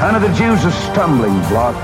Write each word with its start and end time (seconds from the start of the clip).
Unto 0.00 0.18
the 0.18 0.32
Jews 0.34 0.64
a 0.64 0.72
stumbling 0.72 1.38
block, 1.50 1.76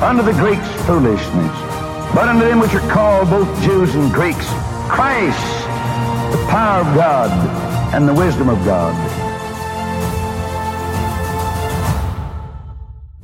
Under 0.00 0.22
the 0.22 0.32
Greeks 0.32 0.68
foolishness. 0.86 1.70
But 2.14 2.28
unto 2.28 2.44
them 2.44 2.60
which 2.60 2.74
are 2.74 2.88
called 2.88 3.28
both 3.28 3.62
Jews 3.62 3.94
and 3.96 4.12
Greeks, 4.12 4.46
Christ, 4.88 5.38
the 6.30 6.46
power 6.48 6.80
of 6.80 6.94
God 6.94 7.30
and 7.92 8.08
the 8.08 8.14
wisdom 8.14 8.48
of 8.48 8.64
God. 8.64 8.94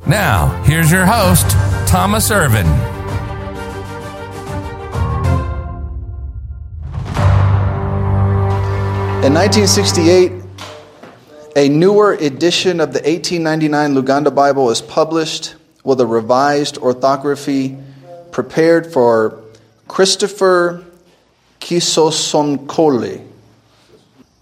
Now, 0.05 0.61
here's 0.63 0.91
your 0.91 1.05
host, 1.05 1.49
Thomas 1.87 2.29
Irvin. 2.29 2.65
In 9.25 9.33
1968, 9.33 10.31
a 11.57 11.67
newer 11.69 12.13
edition 12.13 12.79
of 12.79 12.93
the 12.93 12.99
1899 12.99 13.95
Luganda 13.95 14.33
Bible 14.33 14.69
is 14.69 14.79
published 14.79 15.55
with 15.83 15.99
a 15.99 16.05
revised 16.05 16.77
orthography 16.77 17.75
prepared 18.31 18.93
for 18.93 19.41
Christopher 19.87 20.85
Kisosonkole. 21.59 23.25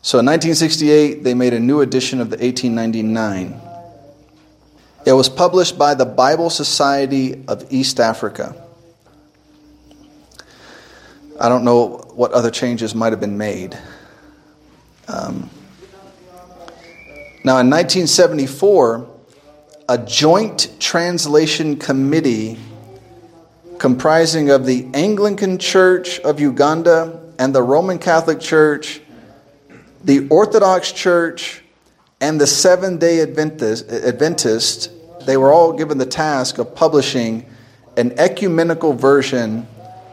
So 0.01 0.19
in 0.19 0.25
1968, 0.25 1.23
they 1.23 1.33
made 1.33 1.53
a 1.53 1.59
new 1.59 1.79
edition 1.79 2.19
of 2.19 2.29
the 2.29 2.35
1899. 2.35 3.61
It 5.05 5.13
was 5.13 5.29
published 5.29 5.77
by 5.77 5.93
the 5.93 6.05
Bible 6.05 6.49
Society 6.49 7.45
of 7.47 7.65
East 7.71 8.01
Africa. 8.01 8.61
I 11.39 11.47
don't 11.47 11.63
know 11.63 12.11
what 12.13 12.33
other 12.33 12.51
changes 12.51 12.93
might 12.93 13.13
have 13.13 13.21
been 13.21 13.37
made. 13.37 13.79
Um, 15.07 15.49
now, 17.45 17.59
in 17.59 17.69
1974, 17.69 19.07
a 19.87 19.99
joint 19.99 20.75
translation 20.79 21.77
committee 21.77 22.57
comprising 23.77 24.49
of 24.49 24.65
the 24.65 24.89
Anglican 24.95 25.59
Church 25.59 26.19
of 26.21 26.39
Uganda 26.39 27.21
and 27.37 27.53
the 27.53 27.61
Roman 27.61 27.99
Catholic 27.99 28.39
Church, 28.39 28.99
the 30.03 30.27
Orthodox 30.29 30.91
Church, 30.91 31.61
and 32.19 32.41
the 32.41 32.47
Seventh 32.47 32.99
day 32.99 33.21
Adventist, 33.21 33.91
Adventist, 33.91 34.89
they 35.27 35.37
were 35.37 35.53
all 35.53 35.71
given 35.71 35.99
the 35.99 36.07
task 36.07 36.57
of 36.57 36.73
publishing 36.73 37.45
an 37.95 38.13
ecumenical 38.17 38.93
version 38.93 39.67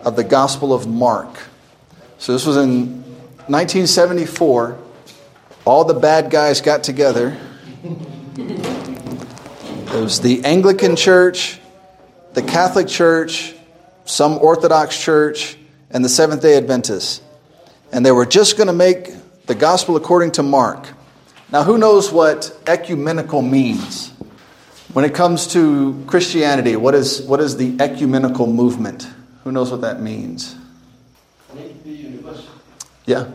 of 0.05 0.17
the 0.17 0.25
Gospel 0.25 0.75
of 0.75 0.87
Mark. 0.87 1.45
So 2.19 2.35
this 2.35 2.45
was 2.45 2.59
in 2.59 3.03
1974 3.49 4.82
all 5.65 5.85
the 5.85 5.95
bad 5.95 6.31
guys 6.31 6.61
got 6.61 6.83
together. 6.83 7.37
It 8.35 10.01
was 10.01 10.21
the 10.21 10.45
Anglican 10.45 10.97
Church, 10.97 11.61
the 12.33 12.43
Catholic 12.43 12.89
Church, 12.89 13.55
some 14.05 14.39
Orthodox 14.39 14.99
Church, 14.99 15.57
and 15.91 16.05
the 16.05 16.09
Seventh 16.09 16.43
day 16.43 16.57
Adventists. 16.57 17.21
And 17.93 18.05
they 18.05 18.13
were 18.13 18.27
just 18.27 18.57
going 18.57 18.69
to 18.69 18.73
make 18.73 19.11
the 19.47 19.55
gospel 19.55 19.97
according 19.97 20.33
to 20.33 20.43
Mark. 20.43 20.89
Now, 21.53 21.63
who 21.63 21.77
knows 21.77 22.11
what 22.11 22.57
ecumenical 22.67 23.43
means? 23.43 24.09
When 24.95 25.05
it 25.05 25.15
comes 25.15 25.47
to 25.49 26.03
Christianity, 26.07 26.77
what 26.77 26.95
is, 26.95 27.21
what 27.23 27.41
is 27.41 27.57
the 27.57 27.77
ecumenical 27.79 28.47
movement? 28.47 29.09
Who 29.45 29.53
knows 29.53 29.71
what 29.71 29.83
that 29.83 30.01
means? 30.01 30.57
Yeah. 33.05 33.31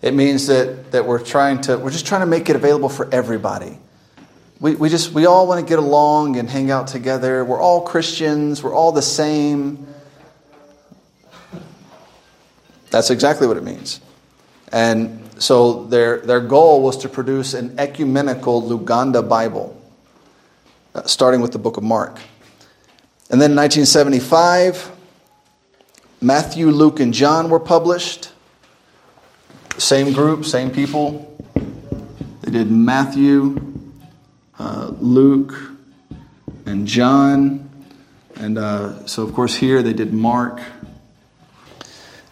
It 0.00 0.14
means 0.14 0.46
that, 0.46 0.92
that 0.92 1.06
we're 1.06 1.22
trying 1.22 1.60
to, 1.62 1.76
we're 1.76 1.90
just 1.90 2.06
trying 2.06 2.20
to 2.20 2.26
make 2.26 2.48
it 2.48 2.56
available 2.56 2.88
for 2.88 3.12
everybody. 3.12 3.78
We, 4.60 4.74
we 4.74 4.88
just, 4.88 5.12
we 5.12 5.26
all 5.26 5.46
want 5.46 5.64
to 5.64 5.68
get 5.68 5.78
along 5.78 6.36
and 6.36 6.48
hang 6.48 6.70
out 6.70 6.88
together. 6.88 7.44
We're 7.44 7.60
all 7.60 7.82
Christians. 7.82 8.62
We're 8.62 8.74
all 8.74 8.92
the 8.92 9.02
same. 9.02 9.86
That's 12.90 13.10
exactly 13.10 13.46
what 13.46 13.56
it 13.56 13.64
means. 13.64 14.00
And 14.72 15.28
so 15.38 15.84
their, 15.84 16.18
their 16.18 16.40
goal 16.40 16.82
was 16.82 16.96
to 16.98 17.08
produce 17.08 17.54
an 17.54 17.78
ecumenical 17.78 18.62
Luganda 18.62 19.26
Bible, 19.26 19.80
uh, 20.94 21.04
starting 21.04 21.40
with 21.40 21.52
the 21.52 21.58
book 21.58 21.76
of 21.76 21.84
Mark. 21.84 22.18
And 23.30 23.40
then 23.40 23.52
in 23.52 23.56
1975, 23.56 24.90
Matthew, 26.20 26.70
Luke, 26.70 26.98
and 26.98 27.12
John 27.14 27.50
were 27.50 27.60
published. 27.60 28.32
Same 29.78 30.12
group, 30.12 30.44
same 30.44 30.72
people. 30.72 31.24
They 32.42 32.50
did 32.50 32.68
Matthew, 32.68 33.60
uh, 34.58 34.90
Luke, 34.98 35.54
and 36.66 36.84
John. 36.84 37.70
And 38.34 38.58
uh, 38.58 39.06
so, 39.06 39.22
of 39.22 39.32
course, 39.34 39.54
here 39.54 39.82
they 39.82 39.92
did 39.92 40.12
Mark. 40.12 40.60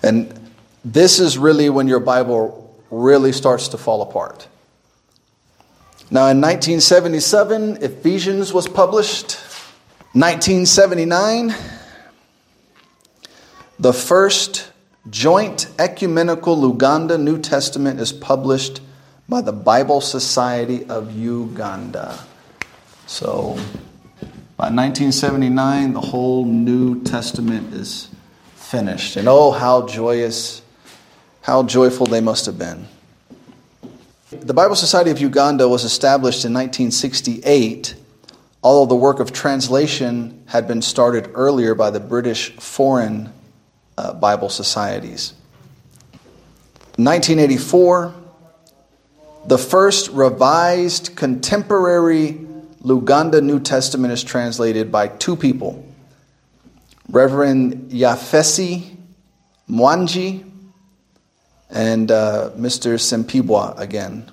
And 0.03 0.37
this 0.85 1.21
is 1.21 1.39
really 1.39 1.71
when 1.71 1.87
your 1.87 2.01
Bible 2.01 2.75
really 2.91 3.31
starts 3.31 3.69
to 3.69 3.79
fall 3.79 4.03
apart. 4.03 4.49
Now, 6.11 6.29
in 6.29 6.41
1977, 6.41 7.83
Ephesians 7.83 8.53
was 8.53 8.67
published. 8.67 9.37
1979, 10.15 11.55
the 13.79 13.93
first 13.93 14.73
Joint 15.11 15.69
Ecumenical 15.79 16.57
Luganda 16.57 17.21
New 17.21 17.39
Testament 17.39 18.01
is 18.01 18.13
published 18.13 18.81
by 19.29 19.41
the 19.41 19.53
Bible 19.53 20.01
Society 20.01 20.85
of 20.87 21.13
Uganda. 21.13 22.19
So, 23.07 23.55
by 24.57 24.71
1979, 24.71 25.93
the 25.93 26.01
whole 26.01 26.45
New 26.45 27.05
Testament 27.05 27.73
is 27.73 28.09
finished. 28.57 29.17
And 29.17 29.29
oh, 29.29 29.53
how 29.53 29.87
joyous, 29.87 30.63
how 31.43 31.63
joyful 31.63 32.07
they 32.07 32.21
must 32.21 32.47
have 32.47 32.59
been. 32.59 32.89
The 34.33 34.55
Bible 34.55 34.75
Society 34.75 35.11
of 35.13 35.21
Uganda 35.21 35.69
was 35.69 35.85
established 35.85 36.45
in 36.45 36.53
1968, 36.53 37.95
although 38.61 38.89
the 38.89 38.97
work 38.97 39.21
of 39.21 39.33
translation 39.33 40.43
had 40.47 40.67
been 40.67 40.83
started 40.83 41.31
earlier 41.35 41.77
by 41.77 41.91
the 41.91 42.01
British 42.01 42.57
Foreign 42.57 43.33
uh, 43.99 44.13
Bible 44.15 44.49
societies. 44.49 45.33
1984, 46.97 48.15
the 49.47 49.59
first 49.59 50.11
revised 50.11 51.15
contemporary 51.17 52.47
Luganda 52.83 53.43
New 53.43 53.61
Testament 53.61 54.13
is 54.13 54.23
translated 54.25 54.91
by 54.91 55.09
two 55.09 55.37
people 55.37 55.85
Reverend 57.09 57.91
Yafesi 57.91 58.97
Mwanji 59.69 60.45
and 61.71 62.11
uh, 62.11 62.51
Mr. 62.57 62.99
Sempibwa 62.99 63.79
again. 63.79 64.31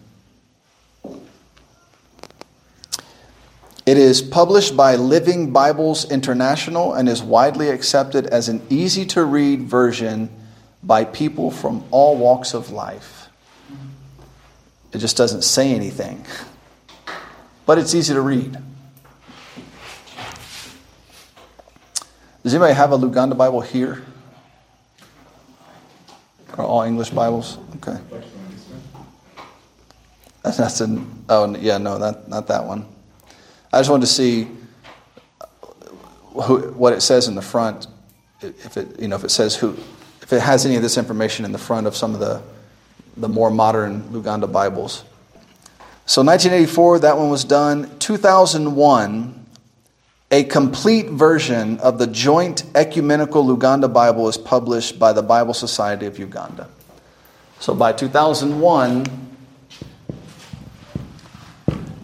It 3.85 3.97
is 3.97 4.21
published 4.21 4.77
by 4.77 4.95
Living 4.95 5.51
Bibles 5.51 6.09
International 6.09 6.93
and 6.93 7.09
is 7.09 7.21
widely 7.21 7.67
accepted 7.67 8.27
as 8.27 8.47
an 8.47 8.65
easy 8.69 9.05
to 9.07 9.25
read 9.25 9.63
version 9.63 10.29
by 10.81 11.03
people 11.03 11.51
from 11.51 11.83
all 11.91 12.15
walks 12.15 12.53
of 12.53 12.71
life. 12.71 13.27
It 14.93 14.99
just 14.99 15.17
doesn't 15.17 15.41
say 15.41 15.73
anything, 15.73 16.25
but 17.65 17.77
it's 17.77 17.93
easy 17.93 18.13
to 18.13 18.21
read. 18.21 18.57
Does 22.43 22.53
anybody 22.53 22.73
have 22.73 22.93
a 22.93 22.97
Luganda 22.97 23.35
Bible 23.35 23.59
here? 23.59 24.01
Are 26.57 26.63
all 26.63 26.83
English 26.83 27.09
Bibles? 27.09 27.57
Okay. 27.77 27.97
That's, 30.41 30.79
an, 30.79 31.25
oh, 31.27 31.53
yeah, 31.57 31.77
no, 31.79 31.97
not, 31.97 32.29
not 32.29 32.47
that 32.47 32.63
one. 32.63 32.92
I 33.73 33.79
just 33.79 33.89
wanted 33.89 34.05
to 34.05 34.11
see 34.11 34.47
who, 36.43 36.59
what 36.73 36.93
it 36.93 37.01
says 37.01 37.27
in 37.27 37.33
the 37.33 37.41
front. 37.41 37.87
If 38.39 38.77
it, 38.77 38.99
you 38.99 39.07
know, 39.07 39.15
if 39.15 39.23
it 39.23 39.31
says 39.31 39.55
who, 39.55 39.75
if 40.21 40.31
it 40.31 40.41
has 40.41 40.67
any 40.67 40.75
of 40.75 40.83
this 40.83 40.95
information 40.95 41.43
in 41.43 41.51
the 41.51 41.57
front 41.57 41.87
of 41.87 41.95
some 41.95 42.13
of 42.13 42.19
the, 42.19 42.43
the 43.17 43.27
more 43.27 43.49
modern 43.49 44.03
Luganda 44.09 44.51
Bibles. 44.51 45.03
So 46.05 46.21
1984, 46.21 46.99
that 46.99 47.17
one 47.17 47.31
was 47.31 47.43
done. 47.43 47.89
2001, 47.97 49.43
a 50.29 50.43
complete 50.43 51.07
version 51.09 51.79
of 51.79 51.97
the 51.97 52.05
joint 52.05 52.65
ecumenical 52.75 53.43
Luganda 53.43 53.91
Bible 53.91 54.29
is 54.29 54.37
published 54.37 54.99
by 54.99 55.13
the 55.13 55.23
Bible 55.23 55.55
Society 55.55 56.05
of 56.05 56.19
Uganda. 56.19 56.69
So 57.59 57.73
by 57.73 57.91
2001, 57.91 59.05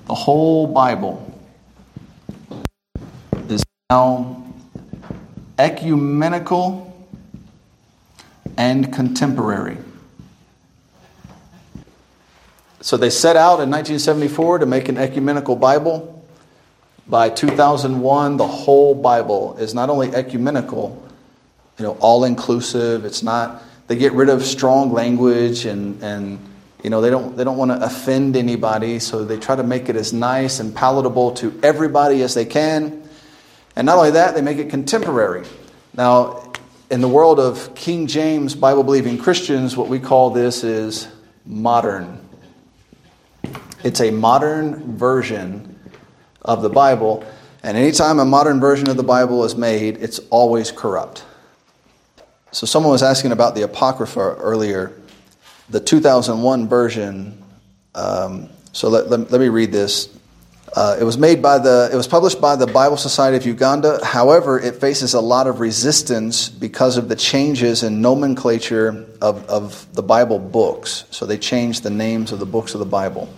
the 0.07 0.15
whole 0.15 0.65
Bible 0.65 1.28
now 3.91 4.45
ecumenical 5.57 6.95
and 8.55 8.93
contemporary. 8.93 9.77
So 12.81 12.97
they 12.97 13.09
set 13.09 13.35
out 13.35 13.61
in 13.61 13.71
1974 13.71 14.59
to 14.59 14.67
make 14.67 14.89
an 14.89 14.99
ecumenical 14.99 15.55
Bible. 15.55 16.23
By 17.07 17.31
2001, 17.31 18.37
the 18.37 18.45
whole 18.45 18.93
Bible 18.93 19.57
is 19.57 19.73
not 19.73 19.89
only 19.89 20.13
ecumenical, 20.13 21.03
you 21.79 21.83
know, 21.83 21.97
all 21.99 22.25
inclusive. 22.25 23.05
It's 23.05 23.23
not. 23.23 23.63
They 23.87 23.95
get 23.95 24.13
rid 24.13 24.29
of 24.29 24.43
strong 24.43 24.93
language 24.93 25.65
and 25.65 25.99
and 26.03 26.37
you 26.83 26.91
know 26.91 27.01
they 27.01 27.09
don't 27.09 27.35
they 27.35 27.43
don't 27.43 27.57
want 27.57 27.71
to 27.71 27.83
offend 27.83 28.35
anybody, 28.35 28.99
so 28.99 29.25
they 29.25 29.39
try 29.39 29.55
to 29.55 29.63
make 29.63 29.89
it 29.89 29.95
as 29.95 30.13
nice 30.13 30.59
and 30.59 30.75
palatable 30.75 31.31
to 31.41 31.59
everybody 31.63 32.21
as 32.21 32.35
they 32.35 32.45
can. 32.45 33.08
And 33.79 33.85
not 33.85 33.97
only 33.97 34.11
that, 34.11 34.35
they 34.35 34.41
make 34.41 34.57
it 34.57 34.69
contemporary. 34.69 35.45
Now, 35.95 36.51
in 36.91 36.99
the 36.99 37.07
world 37.07 37.39
of 37.39 37.73
King 37.75 38.07
James 38.07 38.53
Bible 38.53 38.83
believing 38.83 39.17
Christians, 39.17 39.77
what 39.77 39.87
we 39.87 39.99
call 39.99 40.31
this 40.31 40.65
is 40.65 41.07
modern. 41.45 42.19
It's 43.81 44.01
a 44.01 44.11
modern 44.11 44.97
version 44.97 45.79
of 46.41 46.61
the 46.61 46.67
Bible. 46.67 47.23
And 47.63 47.77
anytime 47.77 48.19
a 48.19 48.25
modern 48.25 48.59
version 48.59 48.89
of 48.89 48.97
the 48.97 49.03
Bible 49.03 49.45
is 49.45 49.55
made, 49.55 49.95
it's 49.95 50.19
always 50.29 50.73
corrupt. 50.73 51.23
So, 52.51 52.67
someone 52.67 52.91
was 52.91 53.01
asking 53.01 53.31
about 53.31 53.55
the 53.55 53.61
Apocrypha 53.61 54.19
earlier. 54.19 54.91
The 55.69 55.79
2001 55.79 56.67
version, 56.67 57.41
um, 57.95 58.49
so 58.73 58.89
let, 58.89 59.09
let, 59.09 59.31
let, 59.31 59.39
me 59.39 59.47
read 59.47 59.71
this. 59.71 60.09
Uh, 60.75 60.97
it 60.99 61.03
was 61.03 61.17
made 61.17 61.41
by 61.41 61.57
the, 61.57 61.89
it 61.91 61.95
was 61.95 62.07
published 62.07 62.39
by 62.39 62.55
the 62.55 62.67
Bible 62.67 62.97
Society 62.97 63.35
of 63.37 63.45
Uganda. 63.45 64.03
However, 64.05 64.59
it 64.59 64.75
faces 64.75 65.15
a 65.15 65.19
lot 65.19 65.47
of 65.47 65.59
resistance 65.59 66.47
because 66.47 66.97
of 66.97 67.09
the 67.09 67.15
changes 67.15 67.81
in 67.81 68.01
nomenclature 68.01 69.07
of, 69.21 69.45
of 69.49 69.91
the 69.93 70.03
Bible 70.03 70.37
books. 70.37 71.05
So 71.09 71.25
they 71.25 71.37
changed 71.37 71.83
the 71.83 71.89
names 71.89 72.31
of 72.31 72.39
the 72.39 72.45
books 72.45 72.75
of 72.75 72.79
the 72.79 72.85
Bible. 72.85 73.33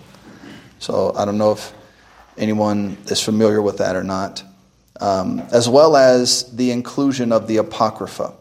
So 0.80 1.14
I 1.16 1.24
don't 1.26 1.38
know 1.38 1.54
if 1.54 1.74
anyone 2.38 2.98
is 3.06 3.22
familiar 3.22 3.62
with 3.62 3.78
that 3.78 3.96
or 3.96 4.04
not, 4.04 4.44
um, 5.00 5.40
as 5.52 5.70
well 5.70 5.96
as 5.96 6.54
the 6.56 6.72
inclusion 6.72 7.32
of 7.32 7.48
the 7.48 7.58
Apocrypha. 7.58 8.34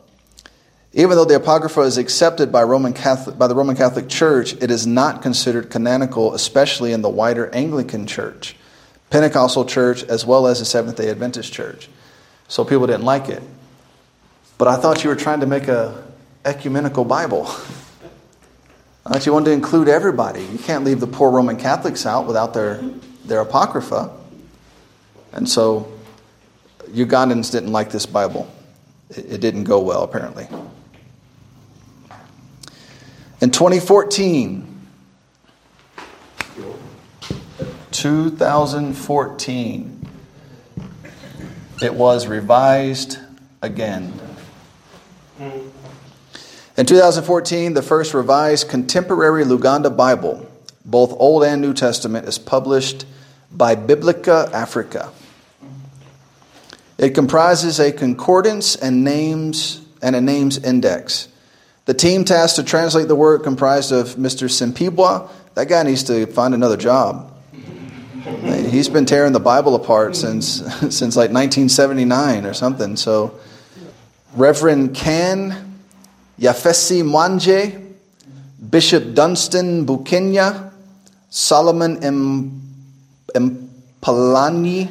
Even 0.92 1.16
though 1.16 1.24
the 1.24 1.36
Apocrypha 1.36 1.82
is 1.82 1.98
accepted 1.98 2.50
by, 2.50 2.64
Roman 2.64 2.92
Catholic, 2.92 3.38
by 3.38 3.46
the 3.46 3.54
Roman 3.54 3.76
Catholic 3.76 4.08
Church, 4.08 4.54
it 4.54 4.72
is 4.72 4.88
not 4.88 5.22
considered 5.22 5.70
canonical, 5.70 6.34
especially 6.34 6.92
in 6.92 7.02
the 7.02 7.08
wider 7.08 7.48
Anglican 7.54 8.08
Church, 8.08 8.56
Pentecostal 9.10 9.64
Church, 9.64 10.02
as 10.04 10.24
well 10.24 10.46
as 10.46 10.60
the 10.60 10.64
Seventh 10.64 10.96
day 10.96 11.10
Adventist 11.10 11.52
Church. 11.52 11.88
So 12.48 12.64
people 12.64 12.86
didn't 12.86 13.04
like 13.04 13.28
it. 13.28 13.42
But 14.56 14.68
I 14.68 14.76
thought 14.76 15.04
you 15.04 15.10
were 15.10 15.16
trying 15.16 15.40
to 15.40 15.46
make 15.46 15.68
a 15.68 16.04
ecumenical 16.44 17.04
Bible. 17.04 17.46
I 19.06 19.14
thought 19.14 19.26
you 19.26 19.32
wanted 19.32 19.46
to 19.46 19.52
include 19.52 19.88
everybody. 19.88 20.42
You 20.44 20.58
can't 20.58 20.84
leave 20.84 21.00
the 21.00 21.06
poor 21.06 21.30
Roman 21.30 21.56
Catholics 21.56 22.06
out 22.06 22.26
without 22.26 22.54
their 22.54 22.80
their 23.24 23.40
Apocrypha. 23.40 24.10
And 25.32 25.48
so 25.48 25.90
Ugandans 26.88 27.50
didn't 27.52 27.72
like 27.72 27.90
this 27.90 28.06
Bible. 28.06 28.52
It, 29.10 29.34
it 29.34 29.40
didn't 29.40 29.64
go 29.64 29.80
well, 29.80 30.02
apparently. 30.02 30.48
In 33.40 33.50
2014, 33.50 34.69
2014, 37.92 40.08
it 41.82 41.94
was 41.94 42.26
revised 42.26 43.18
again. 43.62 44.12
In 46.76 46.86
2014, 46.86 47.74
the 47.74 47.82
first 47.82 48.14
revised 48.14 48.68
contemporary 48.68 49.44
Luganda 49.44 49.94
Bible, 49.94 50.48
both 50.84 51.12
Old 51.18 51.42
and 51.44 51.60
New 51.60 51.74
Testament, 51.74 52.28
is 52.28 52.38
published 52.38 53.04
by 53.50 53.74
Biblica 53.74 54.48
Africa. 54.52 55.10
It 56.96 57.14
comprises 57.14 57.80
a 57.80 57.90
concordance 57.92 58.76
and 58.76 59.02
names 59.02 59.80
and 60.02 60.14
a 60.14 60.20
names 60.20 60.58
index. 60.58 61.28
The 61.86 61.94
team 61.94 62.24
tasked 62.24 62.56
to 62.56 62.62
translate 62.62 63.08
the 63.08 63.16
work 63.16 63.42
comprised 63.42 63.90
of 63.90 64.16
Mr. 64.16 64.48
Simpibwa. 64.48 65.30
That 65.54 65.68
guy 65.68 65.82
needs 65.82 66.04
to 66.04 66.26
find 66.26 66.54
another 66.54 66.76
job. 66.76 67.29
He's 68.20 68.88
been 68.88 69.06
tearing 69.06 69.32
the 69.32 69.40
Bible 69.40 69.74
apart 69.74 70.14
since 70.16 70.46
since 70.94 71.16
like 71.16 71.30
1979 71.30 72.44
or 72.44 72.52
something. 72.52 72.96
So, 72.96 73.38
Reverend 74.36 74.94
Can 74.94 75.78
Yafesi 76.38 77.02
Mwanje, 77.02 77.92
Bishop 78.70 79.14
Dunstan 79.14 79.86
Bukenya, 79.86 80.70
Solomon 81.30 82.02
M. 82.02 82.60
Mpalani. 83.34 84.88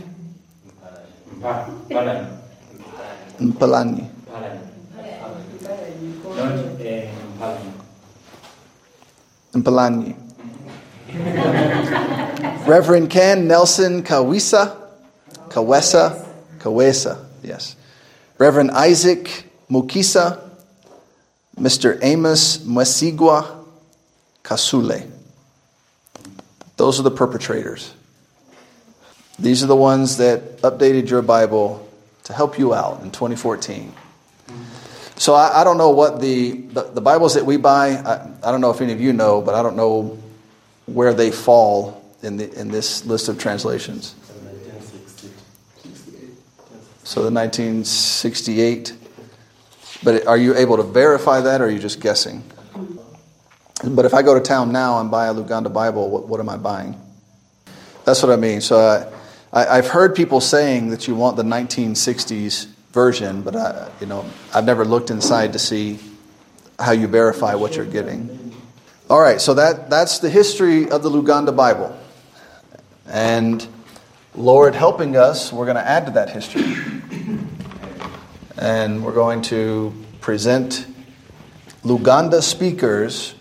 Mpalani. 3.39 4.09
Mpalani. 9.53 10.28
Reverend 12.67 13.09
Ken 13.09 13.47
Nelson 13.47 14.03
Kawisa. 14.03 14.77
Kawesa. 15.49 16.27
Kawesa, 16.59 17.25
yes. 17.41 17.75
Reverend 18.37 18.71
Isaac 18.71 19.45
Mukisa. 19.71 20.39
Mr. 21.57 21.99
Amos 22.03 22.59
Mwesigwa 22.59 23.65
Kasule. 24.43 25.09
Those 26.77 26.99
are 26.99 27.03
the 27.03 27.11
perpetrators. 27.11 27.93
These 29.37 29.63
are 29.63 29.67
the 29.67 29.75
ones 29.75 30.17
that 30.17 30.61
updated 30.61 31.09
your 31.09 31.21
Bible 31.21 31.89
to 32.25 32.33
help 32.33 32.59
you 32.59 32.73
out 32.73 33.01
in 33.01 33.11
2014. 33.11 33.91
So 35.17 35.33
I, 35.33 35.61
I 35.61 35.63
don't 35.63 35.77
know 35.77 35.89
what 35.89 36.21
the, 36.21 36.51
the, 36.51 36.83
the, 36.83 37.01
Bibles 37.01 37.33
that 37.33 37.45
we 37.45 37.57
buy, 37.57 37.89
I, 37.89 38.29
I 38.41 38.51
don't 38.51 38.61
know 38.61 38.69
if 38.69 38.79
any 38.79 38.93
of 38.93 39.01
you 39.01 39.11
know, 39.11 39.41
but 39.41 39.55
I 39.55 39.61
don't 39.61 39.75
know 39.75 40.17
where 40.93 41.13
they 41.13 41.31
fall 41.31 42.03
in, 42.21 42.37
the, 42.37 42.51
in 42.59 42.69
this 42.69 43.05
list 43.05 43.29
of 43.29 43.37
translations. 43.39 44.15
So 47.03 47.23
the 47.23 47.31
1968. 47.31 48.93
But 50.03 50.27
are 50.27 50.37
you 50.37 50.55
able 50.55 50.77
to 50.77 50.83
verify 50.83 51.41
that 51.41 51.61
or 51.61 51.65
are 51.65 51.69
you 51.69 51.79
just 51.79 51.99
guessing? 51.99 52.43
But 53.83 54.05
if 54.05 54.13
I 54.13 54.21
go 54.21 54.33
to 54.33 54.41
town 54.41 54.71
now 54.71 54.99
and 54.99 55.09
buy 55.09 55.27
a 55.27 55.33
Luganda 55.33 55.71
Bible, 55.71 56.09
what, 56.09 56.27
what 56.27 56.39
am 56.39 56.49
I 56.49 56.57
buying? 56.57 56.99
That's 58.05 58.21
what 58.21 58.31
I 58.31 58.35
mean. 58.35 58.61
So 58.61 58.77
uh, 58.77 59.11
I, 59.53 59.65
I, 59.65 59.75
have 59.77 59.87
heard 59.87 60.15
people 60.15 60.41
saying 60.41 60.89
that 60.89 61.07
you 61.07 61.15
want 61.15 61.37
the 61.37 61.43
1960s 61.43 62.67
version, 62.91 63.41
but 63.41 63.55
I, 63.55 63.89
you 63.99 64.07
know, 64.07 64.25
I've 64.53 64.65
never 64.65 64.85
looked 64.85 65.11
inside 65.11 65.53
to 65.53 65.59
see 65.59 65.99
how 66.77 66.91
you 66.91 67.07
verify 67.07 67.55
what 67.55 67.75
you're 67.75 67.85
getting. 67.85 68.48
All 69.09 69.19
right, 69.19 69.41
so 69.41 69.55
that, 69.55 69.89
that's 69.89 70.19
the 70.19 70.29
history 70.29 70.91
of 70.91 71.01
the 71.01 71.09
Luganda 71.09 71.55
Bible. 71.55 71.97
And 73.07 73.65
Lord 74.35 74.75
helping 74.75 75.15
us, 75.15 75.51
we're 75.51 75.65
going 75.65 75.77
to 75.77 75.87
add 75.87 76.05
to 76.05 76.11
that 76.11 76.29
history. 76.29 76.75
And 78.55 79.03
we're 79.03 79.15
going 79.15 79.41
to 79.43 79.95
present 80.21 80.85
Luganda 81.83 82.43
speakers 82.43 83.33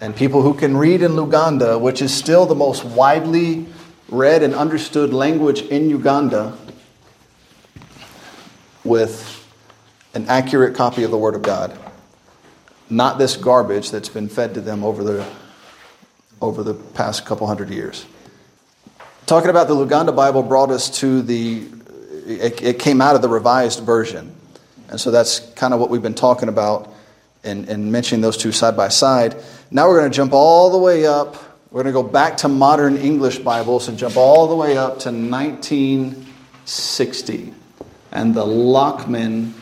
and 0.00 0.14
people 0.14 0.40
who 0.40 0.54
can 0.54 0.76
read 0.76 1.02
in 1.02 1.12
Luganda, 1.12 1.80
which 1.80 2.00
is 2.00 2.14
still 2.14 2.46
the 2.46 2.54
most 2.54 2.84
widely 2.84 3.66
read 4.08 4.44
and 4.44 4.54
understood 4.54 5.12
language 5.12 5.62
in 5.62 5.90
Uganda 5.90 6.56
with 8.84 9.48
an 10.14 10.26
accurate 10.28 10.76
copy 10.76 11.02
of 11.02 11.10
the 11.10 11.18
Word 11.18 11.34
of 11.34 11.42
God, 11.42 11.76
not 12.92 13.18
this 13.18 13.36
garbage 13.36 13.90
that's 13.90 14.08
been 14.08 14.28
fed 14.28 14.54
to 14.54 14.60
them 14.60 14.84
over 14.84 15.02
the, 15.02 15.26
over 16.40 16.62
the 16.62 16.74
past 16.74 17.24
couple 17.24 17.46
hundred 17.46 17.70
years. 17.70 18.04
Talking 19.26 19.50
about 19.50 19.68
the 19.68 19.74
Luganda 19.74 20.14
Bible 20.14 20.42
brought 20.42 20.70
us 20.70 20.90
to 21.00 21.22
the, 21.22 21.66
it, 22.26 22.62
it 22.62 22.78
came 22.78 23.00
out 23.00 23.16
of 23.16 23.22
the 23.22 23.28
revised 23.28 23.80
version. 23.80 24.34
And 24.88 25.00
so 25.00 25.10
that's 25.10 25.40
kind 25.54 25.72
of 25.72 25.80
what 25.80 25.88
we've 25.88 26.02
been 26.02 26.14
talking 26.14 26.50
about 26.50 26.92
and, 27.42 27.66
and 27.68 27.90
mentioning 27.90 28.20
those 28.20 28.36
two 28.36 28.52
side 28.52 28.76
by 28.76 28.88
side. 28.88 29.42
Now 29.70 29.88
we're 29.88 30.00
going 30.00 30.10
to 30.10 30.16
jump 30.16 30.34
all 30.34 30.70
the 30.70 30.78
way 30.78 31.06
up. 31.06 31.36
We're 31.70 31.82
going 31.82 31.94
to 31.94 32.02
go 32.02 32.06
back 32.06 32.36
to 32.38 32.48
modern 32.48 32.98
English 32.98 33.38
Bibles 33.38 33.88
and 33.88 33.96
jump 33.96 34.18
all 34.18 34.48
the 34.48 34.56
way 34.56 34.76
up 34.76 34.98
to 35.00 35.10
1960 35.10 37.54
and 38.12 38.34
the 38.34 38.44
Lockman 38.44 39.54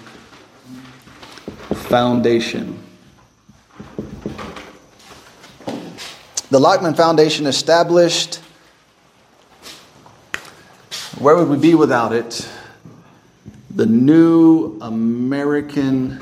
Foundation. 1.88 2.89
The 6.50 6.59
Lockman 6.59 6.95
Foundation 6.95 7.47
established. 7.47 8.40
Where 11.21 11.37
would 11.37 11.49
we 11.49 11.57
be 11.57 11.76
without 11.76 12.12
it? 12.12 12.49
The 13.73 13.87
New 13.87 14.76
American 14.80 16.21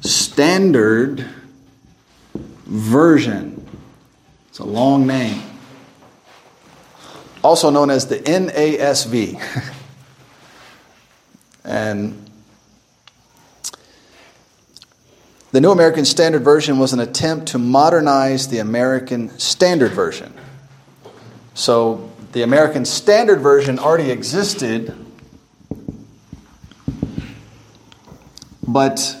Standard 0.00 1.24
Version. 2.66 3.64
It's 4.48 4.58
a 4.58 4.64
long 4.64 5.06
name. 5.06 5.44
Also 7.44 7.70
known 7.70 7.90
as 7.90 8.08
the 8.08 8.18
NASV. 8.18 9.40
and 11.64 12.23
The 15.54 15.60
New 15.60 15.70
American 15.70 16.04
Standard 16.04 16.42
Version 16.42 16.80
was 16.80 16.94
an 16.94 16.98
attempt 16.98 17.46
to 17.50 17.58
modernize 17.58 18.48
the 18.48 18.58
American 18.58 19.30
Standard 19.38 19.92
Version. 19.92 20.34
So 21.54 22.10
the 22.32 22.42
American 22.42 22.84
Standard 22.84 23.38
Version 23.38 23.78
already 23.78 24.10
existed, 24.10 24.92
but 28.66 29.16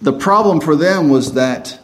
the 0.00 0.12
problem 0.12 0.60
for 0.60 0.76
them 0.76 1.08
was 1.08 1.34
that 1.34 1.80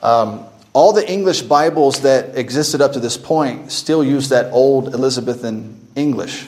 um, 0.00 0.46
all 0.72 0.92
the 0.92 1.10
English 1.10 1.42
Bibles 1.42 2.02
that 2.02 2.38
existed 2.38 2.80
up 2.80 2.92
to 2.92 3.00
this 3.00 3.16
point 3.16 3.72
still 3.72 4.04
used 4.04 4.30
that 4.30 4.52
old 4.52 4.94
Elizabethan 4.94 5.88
English. 5.96 6.46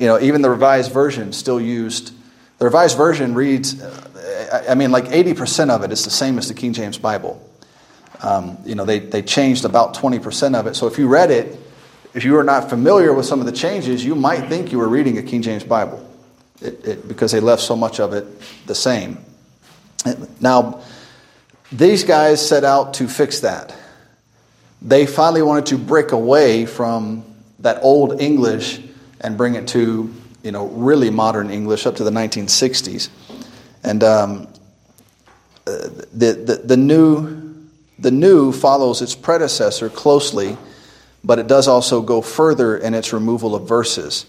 You 0.00 0.06
know, 0.06 0.18
even 0.18 0.40
the 0.40 0.48
Revised 0.48 0.92
Version 0.92 1.34
still 1.34 1.60
used 1.60 2.14
the 2.62 2.66
Revised 2.66 2.96
Version 2.96 3.34
reads, 3.34 3.82
uh, 3.82 4.64
I 4.68 4.76
mean, 4.76 4.92
like 4.92 5.06
80% 5.06 5.68
of 5.68 5.82
it 5.82 5.90
is 5.90 6.04
the 6.04 6.10
same 6.10 6.38
as 6.38 6.46
the 6.46 6.54
King 6.54 6.72
James 6.72 6.96
Bible. 6.96 7.44
Um, 8.22 8.56
you 8.64 8.76
know, 8.76 8.84
they, 8.84 9.00
they 9.00 9.20
changed 9.20 9.64
about 9.64 9.94
20% 9.94 10.54
of 10.54 10.68
it. 10.68 10.76
So 10.76 10.86
if 10.86 10.96
you 10.96 11.08
read 11.08 11.32
it, 11.32 11.58
if 12.14 12.22
you 12.24 12.34
were 12.34 12.44
not 12.44 12.70
familiar 12.70 13.12
with 13.12 13.26
some 13.26 13.40
of 13.40 13.46
the 13.46 13.52
changes, 13.52 14.04
you 14.04 14.14
might 14.14 14.48
think 14.48 14.70
you 14.70 14.78
were 14.78 14.86
reading 14.86 15.18
a 15.18 15.24
King 15.24 15.42
James 15.42 15.64
Bible 15.64 16.08
it, 16.60 16.86
it, 16.86 17.08
because 17.08 17.32
they 17.32 17.40
left 17.40 17.62
so 17.62 17.74
much 17.74 17.98
of 17.98 18.12
it 18.12 18.26
the 18.66 18.76
same. 18.76 19.18
Now, 20.40 20.82
these 21.72 22.04
guys 22.04 22.48
set 22.48 22.62
out 22.62 22.94
to 22.94 23.08
fix 23.08 23.40
that. 23.40 23.74
They 24.80 25.06
finally 25.06 25.42
wanted 25.42 25.66
to 25.66 25.78
break 25.78 26.12
away 26.12 26.66
from 26.66 27.24
that 27.58 27.82
old 27.82 28.20
English 28.20 28.80
and 29.20 29.36
bring 29.36 29.56
it 29.56 29.66
to 29.68 30.14
you 30.42 30.52
know, 30.52 30.66
really 30.68 31.10
modern 31.10 31.50
English 31.50 31.86
up 31.86 31.96
to 31.96 32.04
the 32.04 32.10
1960s. 32.10 33.08
And 33.84 34.02
um, 34.02 34.48
the, 35.64 36.04
the, 36.12 36.62
the, 36.64 36.76
new, 36.76 37.54
the 37.98 38.10
new 38.10 38.52
follows 38.52 39.02
its 39.02 39.14
predecessor 39.14 39.88
closely, 39.88 40.56
but 41.24 41.38
it 41.38 41.46
does 41.46 41.68
also 41.68 42.02
go 42.02 42.22
further 42.22 42.76
in 42.76 42.94
its 42.94 43.12
removal 43.12 43.54
of 43.54 43.68
verses. 43.68 44.26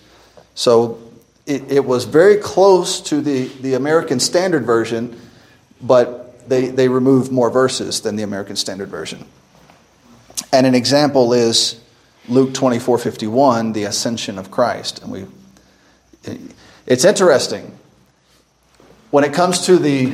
So 0.56 1.00
it, 1.46 1.72
it 1.72 1.86
was 1.86 2.06
very 2.06 2.38
close 2.38 3.02
to 3.02 3.22
the, 3.22 3.48
the 3.62 3.74
American 3.74 4.20
Standard 4.20 4.66
Version, 4.66 5.20
but 5.82 6.48
they, 6.48 6.68
they 6.68 6.90
removed 6.90 7.32
more 7.32 7.50
verses 7.50 8.02
than 8.02 8.16
the 8.16 8.24
American 8.24 8.56
Standard 8.56 8.90
Version. 8.90 9.26
And 10.52 10.68
an 10.68 10.76
example 10.76 11.34
is 11.34 11.80
Luke 12.28 12.54
24 12.54 12.98
51, 12.98 13.74
the 13.74 13.84
ascension 13.84 14.38
of 14.38 14.52
Christ. 14.52 15.02
And 15.02 15.12
we 15.12 15.26
it's 16.86 17.06
interesting. 17.06 17.78
When 19.12 19.24
it 19.24 19.34
comes 19.34 19.66
to 19.68 19.78
the, 19.78 20.06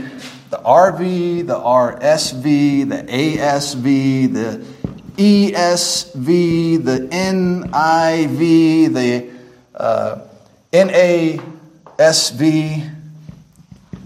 the 0.49 0.57
RV, 0.57 1.47
the 1.47 1.55
RSV, 1.55 2.89
the 2.89 3.03
ASV, 3.03 4.33
the 4.33 4.65
ESV, 5.15 6.83
the 6.83 6.99
NIV, 7.11 8.93
the 8.93 9.29
uh, 9.75 10.21
NASV, 10.71 11.41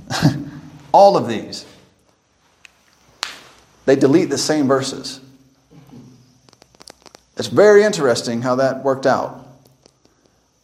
all 0.92 1.18
of 1.18 1.28
these, 1.28 1.66
they 3.86 3.96
delete 3.96 4.30
the 4.30 4.38
same 4.38 4.68
verses. 4.68 5.20
It's 7.38 7.48
very 7.48 7.84
interesting 7.84 8.42
how 8.42 8.56
that 8.56 8.84
worked 8.84 9.06
out. 9.06 9.43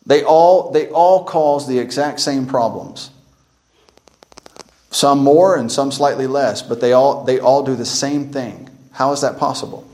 They 0.10 0.24
all, 0.24 0.72
they 0.72 0.90
all 0.90 1.24
cause 1.24 1.68
the 1.68 1.78
exact 1.78 2.20
same 2.20 2.48
problems. 2.48 3.12
Some 4.90 5.20
more 5.20 5.56
and 5.56 5.72
some 5.72 5.92
slightly 5.92 6.26
less, 6.26 6.64
but 6.64 6.82
they 6.82 6.94
all, 6.94 7.26
they 7.26 7.40
all 7.40 7.62
do 7.62 7.76
the 7.76 7.86
same 7.86 8.34
thing. 8.34 8.72
How 8.92 9.12
is 9.12 9.22
that 9.22 9.38
possible? 9.38 9.88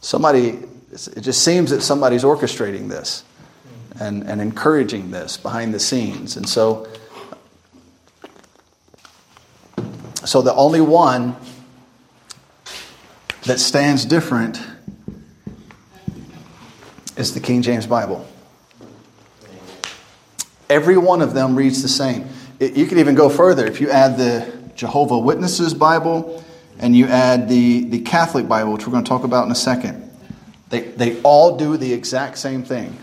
Somebody, 0.00 0.58
it 0.90 1.20
just 1.20 1.44
seems 1.44 1.70
that 1.70 1.82
somebody's 1.82 2.24
orchestrating 2.24 2.88
this 2.88 3.22
and, 4.00 4.24
and 4.24 4.40
encouraging 4.40 5.12
this 5.12 5.36
behind 5.36 5.72
the 5.72 5.78
scenes. 5.78 6.36
And 6.36 6.48
so, 6.48 6.88
so 10.24 10.42
the 10.42 10.52
only 10.52 10.80
one 10.80 11.36
that 13.44 13.60
stands 13.60 14.04
different 14.04 14.60
is 17.16 17.34
the 17.34 17.40
King 17.40 17.62
James 17.62 17.86
Bible. 17.86 18.26
Every 20.74 20.96
one 20.96 21.22
of 21.22 21.34
them 21.34 21.54
reads 21.54 21.82
the 21.82 21.88
same. 21.88 22.26
It, 22.58 22.76
you 22.76 22.86
could 22.86 22.98
even 22.98 23.14
go 23.14 23.28
further. 23.28 23.64
If 23.64 23.80
you 23.80 23.90
add 23.90 24.18
the 24.18 24.52
Jehovah 24.74 25.16
Witnesses 25.16 25.72
Bible 25.72 26.42
and 26.80 26.96
you 26.96 27.06
add 27.06 27.48
the, 27.48 27.84
the 27.84 28.00
Catholic 28.00 28.48
Bible, 28.48 28.72
which 28.72 28.84
we're 28.84 28.90
going 28.90 29.04
to 29.04 29.08
talk 29.08 29.22
about 29.22 29.46
in 29.46 29.52
a 29.52 29.54
second, 29.54 30.10
they, 30.70 30.80
they 30.80 31.22
all 31.22 31.56
do 31.56 31.76
the 31.76 31.92
exact 31.92 32.38
same 32.38 32.64
thing. 32.64 32.98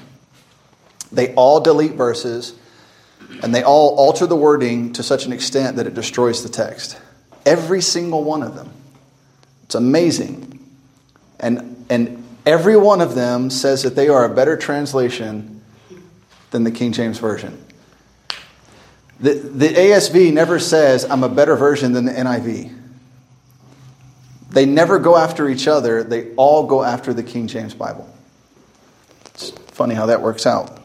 They 1.13 1.33
all 1.35 1.61
delete 1.61 1.93
verses 1.93 2.55
and 3.41 3.55
they 3.55 3.63
all 3.63 3.95
alter 3.95 4.25
the 4.25 4.35
wording 4.35 4.91
to 4.91 5.01
such 5.01 5.25
an 5.25 5.31
extent 5.31 5.77
that 5.77 5.87
it 5.87 5.93
destroys 5.93 6.43
the 6.43 6.49
text. 6.49 6.99
Every 7.45 7.81
single 7.81 8.25
one 8.25 8.43
of 8.43 8.53
them. 8.53 8.69
It's 9.63 9.75
amazing. 9.75 10.59
And, 11.39 11.85
and 11.89 12.21
every 12.45 12.75
one 12.75 12.99
of 12.99 13.15
them 13.15 13.49
says 13.49 13.83
that 13.83 13.95
they 13.95 14.09
are 14.09 14.25
a 14.25 14.35
better 14.35 14.57
translation 14.57 15.60
than 16.51 16.63
the 16.63 16.71
King 16.71 16.91
James 16.91 17.17
Version. 17.17 17.65
The, 19.19 19.33
the 19.33 19.67
ASV 19.67 20.33
never 20.33 20.59
says, 20.59 21.05
I'm 21.05 21.23
a 21.23 21.29
better 21.29 21.55
version 21.55 21.93
than 21.93 22.05
the 22.05 22.11
NIV. 22.11 22.77
They 24.49 24.65
never 24.65 24.99
go 24.99 25.15
after 25.15 25.47
each 25.47 25.67
other, 25.67 26.03
they 26.03 26.33
all 26.35 26.65
go 26.65 26.83
after 26.83 27.13
the 27.13 27.23
King 27.23 27.47
James 27.47 27.73
Bible. 27.73 28.09
It's 29.27 29.51
funny 29.67 29.95
how 29.95 30.07
that 30.07 30.21
works 30.21 30.45
out. 30.45 30.77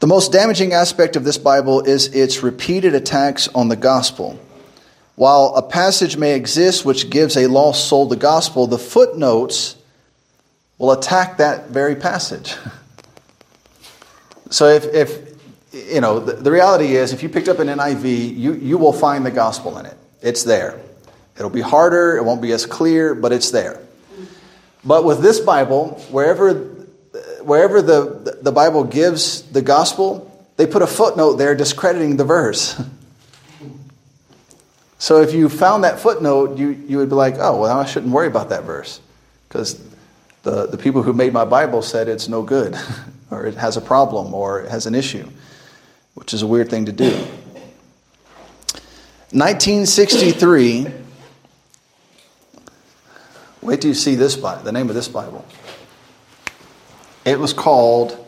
The 0.00 0.06
most 0.06 0.30
damaging 0.30 0.72
aspect 0.72 1.16
of 1.16 1.24
this 1.24 1.38
Bible 1.38 1.80
is 1.80 2.06
its 2.14 2.42
repeated 2.42 2.94
attacks 2.94 3.48
on 3.48 3.68
the 3.68 3.76
gospel. 3.76 4.38
While 5.16 5.56
a 5.56 5.62
passage 5.62 6.16
may 6.16 6.34
exist 6.34 6.84
which 6.84 7.10
gives 7.10 7.36
a 7.36 7.48
lost 7.48 7.88
soul 7.88 8.06
the 8.06 8.14
gospel, 8.14 8.68
the 8.68 8.78
footnotes 8.78 9.74
will 10.78 10.92
attack 10.92 11.38
that 11.38 11.70
very 11.70 11.96
passage. 11.96 12.54
So 14.50 14.68
if, 14.68 14.84
if 14.94 15.28
you 15.72 16.00
know, 16.00 16.20
the, 16.20 16.32
the 16.32 16.50
reality 16.50 16.96
is 16.96 17.12
if 17.12 17.22
you 17.22 17.28
picked 17.28 17.48
up 17.48 17.58
an 17.58 17.68
NIV, 17.68 18.36
you, 18.36 18.54
you 18.54 18.78
will 18.78 18.92
find 18.92 19.24
the 19.24 19.30
gospel 19.30 19.78
in 19.78 19.86
it. 19.86 19.96
It's 20.22 20.44
there. 20.44 20.80
It'll 21.36 21.50
be 21.50 21.60
harder, 21.60 22.16
it 22.16 22.24
won't 22.24 22.42
be 22.42 22.52
as 22.52 22.66
clear, 22.66 23.14
but 23.14 23.32
it's 23.32 23.50
there. 23.50 23.80
But 24.84 25.04
with 25.04 25.20
this 25.20 25.40
Bible, 25.40 26.00
wherever, 26.10 26.54
wherever 27.42 27.82
the, 27.82 28.38
the 28.42 28.52
Bible 28.52 28.84
gives 28.84 29.42
the 29.42 29.62
gospel, 29.62 30.24
they 30.56 30.66
put 30.66 30.82
a 30.82 30.86
footnote 30.86 31.34
there 31.34 31.54
discrediting 31.54 32.16
the 32.16 32.24
verse. 32.24 32.80
so 34.98 35.20
if 35.20 35.32
you 35.32 35.48
found 35.48 35.84
that 35.84 36.00
footnote, 36.00 36.58
you, 36.58 36.70
you 36.70 36.98
would 36.98 37.08
be 37.08 37.14
like, 37.14 37.34
oh, 37.38 37.60
well, 37.60 37.78
I 37.78 37.84
shouldn't 37.84 38.12
worry 38.12 38.26
about 38.26 38.48
that 38.48 38.64
verse 38.64 39.00
because 39.48 39.80
the, 40.42 40.66
the 40.66 40.78
people 40.78 41.02
who 41.02 41.12
made 41.12 41.32
my 41.32 41.44
Bible 41.44 41.82
said 41.82 42.08
it's 42.08 42.28
no 42.28 42.42
good. 42.42 42.76
or 43.38 43.46
it 43.46 43.54
has 43.54 43.76
a 43.76 43.80
problem, 43.80 44.34
or 44.34 44.60
it 44.60 44.70
has 44.70 44.86
an 44.86 44.94
issue, 44.94 45.28
which 46.14 46.34
is 46.34 46.42
a 46.42 46.46
weird 46.46 46.68
thing 46.68 46.86
to 46.86 46.92
do. 46.92 47.10
1963. 49.30 50.86
Wait 53.62 53.80
till 53.80 53.88
you 53.88 53.94
see 53.94 54.14
this 54.14 54.34
Bible, 54.34 54.62
the 54.62 54.72
name 54.72 54.88
of 54.88 54.94
this 54.94 55.08
Bible. 55.08 55.46
It 57.24 57.38
was 57.38 57.52
called 57.52 58.24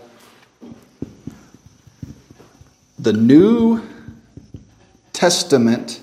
the 2.99 3.13
New 3.13 3.83
Testament 5.13 6.01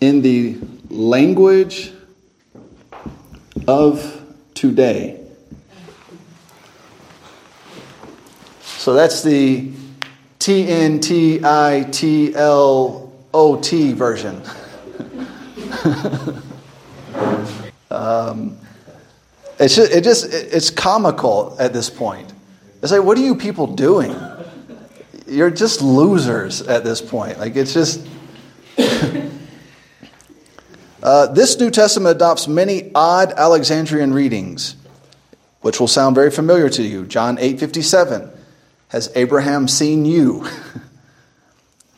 in 0.00 0.22
the 0.22 0.58
language 0.88 1.92
of 3.66 4.22
today. 4.54 5.27
So 8.78 8.94
that's 8.94 9.22
the 9.24 9.72
T 10.38 10.68
N 10.68 11.00
T 11.00 11.40
I 11.42 11.84
T 11.90 12.32
L 12.36 13.12
O 13.34 13.60
T 13.60 13.92
version. 13.92 14.40
um, 17.90 18.56
it's 19.58 19.74
just, 19.74 19.90
it 19.90 20.04
just 20.04 20.32
it's 20.32 20.70
comical 20.70 21.56
at 21.58 21.72
this 21.72 21.90
point. 21.90 22.32
It's 22.80 22.92
like, 22.92 23.02
what 23.02 23.18
are 23.18 23.22
you 23.22 23.34
people 23.34 23.66
doing? 23.66 24.14
You're 25.26 25.50
just 25.50 25.82
losers 25.82 26.62
at 26.62 26.84
this 26.84 27.02
point. 27.02 27.40
Like 27.40 27.56
it's 27.56 27.74
just. 27.74 28.06
uh, 31.02 31.26
this 31.32 31.58
New 31.58 31.72
Testament 31.72 32.14
adopts 32.14 32.46
many 32.46 32.92
odd 32.94 33.32
Alexandrian 33.32 34.14
readings, 34.14 34.76
which 35.62 35.80
will 35.80 35.88
sound 35.88 36.14
very 36.14 36.30
familiar 36.30 36.68
to 36.68 36.82
you. 36.84 37.06
John 37.06 37.38
eight 37.40 37.58
fifty 37.58 37.82
seven, 37.82 38.30
has 38.88 39.10
Abraham 39.14 39.68
seen 39.68 40.04
you? 40.04 40.46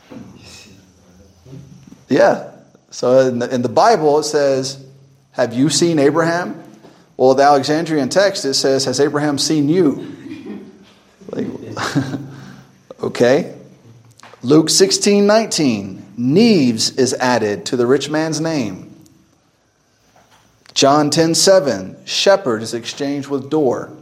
yeah. 2.09 2.51
So 2.91 3.29
in 3.29 3.39
the, 3.39 3.55
in 3.55 3.63
the 3.63 3.69
Bible 3.69 4.19
it 4.19 4.25
says, 4.25 4.85
"Have 5.33 5.55
you 5.55 5.71
seen 5.71 5.99
Abraham?" 5.99 6.63
Well, 7.17 7.35
the 7.35 7.45
Alexandrian 7.45 8.09
text 8.09 8.45
it 8.45 8.55
says, 8.55 8.85
"Has 8.85 9.01
Abraham 9.01 9.39
seen 9.39 9.69
you?" 9.69 10.17
Like, 11.31 11.47
okay. 13.03 13.57
Luke 14.43 14.71
16, 14.71 15.27
19. 15.27 16.07
Neves 16.19 16.99
is 16.99 17.15
added 17.15 17.67
to 17.67 17.77
the 17.77 17.87
rich 17.87 18.11
man's 18.11 18.41
name. 18.41 18.91
John 20.75 21.11
10, 21.11 21.35
7. 21.35 21.97
Shepherd 22.05 22.63
is 22.63 22.75
exchanged 22.75 23.29
with 23.29 23.51
door. 23.51 23.93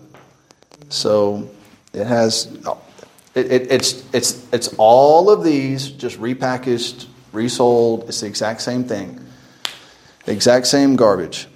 So 0.89 1.51
it 1.93 2.07
has, 2.07 2.47
it, 3.35 3.53
it, 3.53 3.73
it's, 3.73 4.05
it's, 4.15 4.47
it's 4.53 4.75
all 4.79 5.31
of 5.31 5.43
these 5.45 5.91
just 5.91 6.21
repackaged, 6.21 7.07
resold. 7.33 8.09
It's 8.09 8.21
the 8.21 8.27
exact 8.27 8.61
same 8.61 8.85
thing. 8.85 9.25
The 10.25 10.33
exact 10.33 10.67
same 10.67 10.97
garbage. 10.97 11.49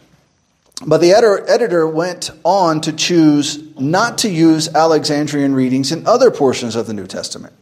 But 0.85 1.01
the 1.01 1.13
editor 1.13 1.87
went 1.87 2.31
on 2.45 2.81
to 2.83 2.93
choose 2.93 3.63
not 3.79 4.19
to 4.19 4.29
use 4.29 4.69
Alexandrian 4.75 5.55
readings 5.55 5.93
in 5.93 6.07
other 6.07 6.31
portions 6.31 6.75
of 6.75 6.87
the 6.87 6.95
New 6.95 7.07
Testament. 7.07 7.53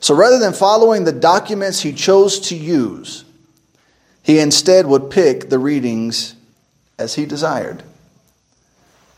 So 0.00 0.14
rather 0.14 0.38
than 0.38 0.52
following 0.52 1.04
the 1.04 1.12
documents 1.12 1.80
he 1.80 1.92
chose 1.92 2.40
to 2.48 2.56
use, 2.56 3.24
he 4.22 4.38
instead 4.38 4.86
would 4.86 5.10
pick 5.10 5.50
the 5.50 5.58
readings 5.58 6.34
as 6.98 7.14
he 7.14 7.26
desired. 7.26 7.82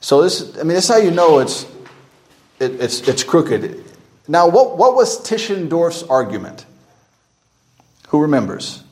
So 0.00 0.22
this, 0.22 0.57
I 0.59 0.64
mean, 0.64 0.74
that's 0.74 0.88
how 0.88 0.96
you 0.96 1.12
know 1.12 1.38
it's, 1.38 1.64
it, 2.62 2.81
it's, 2.81 3.01
it's 3.09 3.25
crooked. 3.25 3.85
Now, 4.29 4.48
what, 4.48 4.79
what 4.79 4.94
was 4.94 5.18
Tischendorf's 5.29 6.03
argument? 6.05 6.64
Who 8.09 8.22
remembers? 8.22 8.83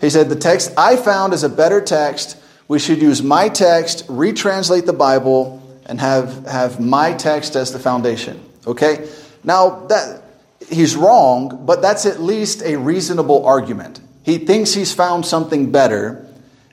He 0.00 0.10
said, 0.10 0.28
The 0.28 0.36
text 0.36 0.72
I 0.76 0.96
found 0.96 1.32
is 1.32 1.42
a 1.42 1.48
better 1.48 1.80
text. 1.80 2.36
We 2.68 2.78
should 2.78 3.00
use 3.00 3.22
my 3.22 3.48
text, 3.48 4.06
retranslate 4.08 4.86
the 4.86 4.92
Bible, 4.92 5.62
and 5.86 6.00
have, 6.00 6.46
have 6.46 6.80
my 6.80 7.12
text 7.14 7.56
as 7.56 7.72
the 7.72 7.78
foundation. 7.78 8.44
Okay? 8.66 9.08
Now, 9.44 9.86
that, 9.86 10.22
he's 10.68 10.96
wrong, 10.96 11.64
but 11.64 11.80
that's 11.80 12.06
at 12.06 12.20
least 12.20 12.62
a 12.62 12.76
reasonable 12.76 13.46
argument. 13.46 14.00
He 14.24 14.38
thinks 14.38 14.74
he's 14.74 14.92
found 14.92 15.24
something 15.24 15.70
better 15.70 16.25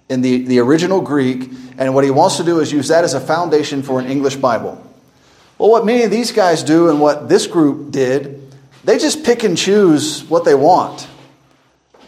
in 0.10 0.22
the, 0.22 0.44
the 0.46 0.60
original 0.60 1.02
Greek, 1.02 1.50
and 1.78 1.96
what 1.96 2.04
he 2.04 2.12
wants 2.12 2.38
to 2.38 2.44
do 2.44 2.60
is 2.60 2.72
use 2.72 2.90
that 2.90 3.04
as 3.04 3.14
a 3.14 3.20
foundation 3.20 3.82
for 3.82 4.00
an 4.00 4.08
English 4.08 4.36
Bible. 4.36 4.80
Well, 5.58 5.70
what 5.70 5.86
many 5.86 6.04
of 6.04 6.12
these 6.12 6.32
guys 6.32 6.64
do 6.64 6.90
and 6.90 7.00
what 7.00 7.30
this 7.30 7.48
group 7.48 7.92
did, 7.92 8.54
they 8.84 8.98
just 8.98 9.24
pick 9.24 9.44
and 9.44 9.58
choose 9.58 10.24
what 10.26 10.44
they 10.46 10.56
want. 10.56 11.08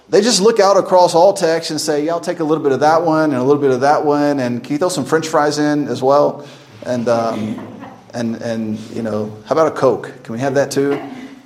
They 0.10 0.22
just 0.22 0.42
look 0.42 0.60
out 0.60 0.78
across 0.78 1.16
all 1.16 1.34
texts 1.34 1.72
and 1.72 1.82
say, 1.82 2.06
yeah, 2.06 2.12
I'll 2.12 2.22
take 2.22 2.40
a 2.40 2.44
little 2.44 2.64
bit 2.64 2.74
of 2.74 2.82
that 2.82 3.02
one 3.04 3.32
and 3.32 3.36
a 3.36 3.44
little 3.44 3.62
bit 3.62 3.72
of 3.72 3.82
that 3.82 4.06
one, 4.06 4.40
and 4.40 4.64
can 4.64 4.74
you 4.74 4.78
throw 4.78 4.90
some 4.90 5.06
french 5.06 5.28
fries 5.28 5.58
in 5.58 5.88
as 5.88 6.04
well? 6.04 6.48
And, 6.86 7.08
um, 7.08 7.58
and, 8.14 8.36
and 8.36 8.80
you 8.92 9.02
know, 9.02 9.36
how 9.46 9.54
about 9.54 9.68
a 9.68 9.72
Coke? 9.72 10.24
Can 10.24 10.34
we 10.34 10.40
have 10.40 10.56
that 10.56 10.70
too? 10.70 11.02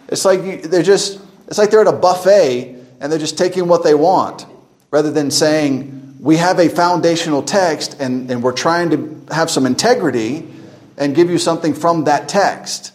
It's 0.09 0.25
like 0.25 0.63
they're 0.63 0.83
just, 0.83 1.21
it's 1.47 1.57
like 1.57 1.69
they're 1.69 1.81
at 1.81 1.87
a 1.87 1.93
buffet 1.93 2.75
and 2.99 3.11
they're 3.11 3.19
just 3.19 3.37
taking 3.37 3.67
what 3.67 3.83
they 3.83 3.93
want 3.93 4.45
rather 4.91 5.11
than 5.11 5.31
saying, 5.31 6.08
we 6.19 6.37
have 6.37 6.59
a 6.59 6.67
foundational 6.69 7.41
text 7.41 7.95
and, 7.99 8.29
and 8.29 8.43
we're 8.43 8.51
trying 8.51 8.89
to 8.89 9.33
have 9.33 9.49
some 9.49 9.65
integrity 9.65 10.47
and 10.97 11.15
give 11.15 11.29
you 11.29 11.37
something 11.37 11.73
from 11.73 12.03
that 12.03 12.27
text. 12.27 12.91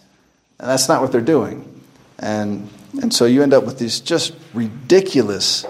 And 0.59 0.69
that's 0.69 0.87
not 0.87 1.01
what 1.01 1.11
they're 1.11 1.21
doing. 1.21 1.83
And 2.19 2.69
and 3.01 3.13
so 3.13 3.25
you 3.25 3.43
end 3.43 3.53
up 3.53 3.65
with 3.65 3.77
these 3.77 3.99
just 3.99 4.33
ridiculous. 4.53 5.65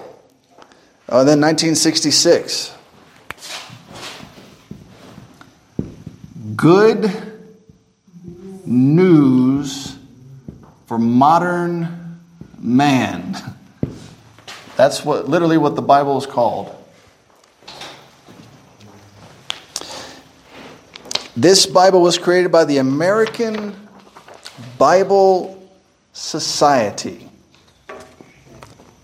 Uh, 1.08 1.24
then 1.24 1.40
1966. 1.40 2.72
Good 6.54 7.10
news 8.64 9.96
for 10.86 10.98
modern 10.98 12.20
man. 12.58 13.36
That's 14.76 15.04
what 15.04 15.28
literally 15.28 15.58
what 15.58 15.74
the 15.74 15.82
Bible 15.82 16.18
is 16.18 16.26
called. 16.26 16.74
This 21.36 21.66
Bible 21.66 22.00
was 22.00 22.16
created 22.16 22.50
by 22.50 22.64
the 22.64 22.78
American 22.78 23.76
Bible 24.78 25.70
society. 26.14 27.28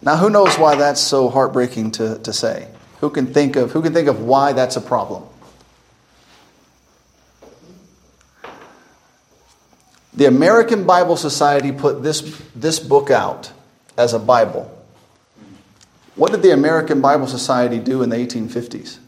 Now, 0.01 0.17
who 0.17 0.31
knows 0.31 0.59
why 0.59 0.77
that's 0.77 1.01
so 1.01 1.29
heartbreaking 1.29 1.91
to, 1.93 2.19
to 2.21 2.33
say? 2.33 2.69
Who 3.01 3.11
can 3.11 3.33
think 3.35 3.57
of 3.57 3.73
who 3.73 3.83
can 3.83 3.93
think 3.93 4.09
of 4.09 4.23
why 4.23 4.53
that's 4.55 4.77
a 4.77 4.81
problem? 4.81 5.25
The 10.15 10.27
American 10.27 10.85
Bible 10.85 11.17
Society 11.17 11.73
put 11.73 12.03
this, 12.03 12.21
this 12.55 12.79
book 12.79 13.11
out 13.11 13.51
as 13.97 14.13
a 14.15 14.19
Bible. 14.19 14.71
What 16.17 16.33
did 16.33 16.43
the 16.43 16.53
American 16.53 17.01
Bible 17.01 17.27
Society 17.27 17.79
do 17.79 18.03
in 18.03 18.11
the 18.11 18.17
1850s? 18.17 18.99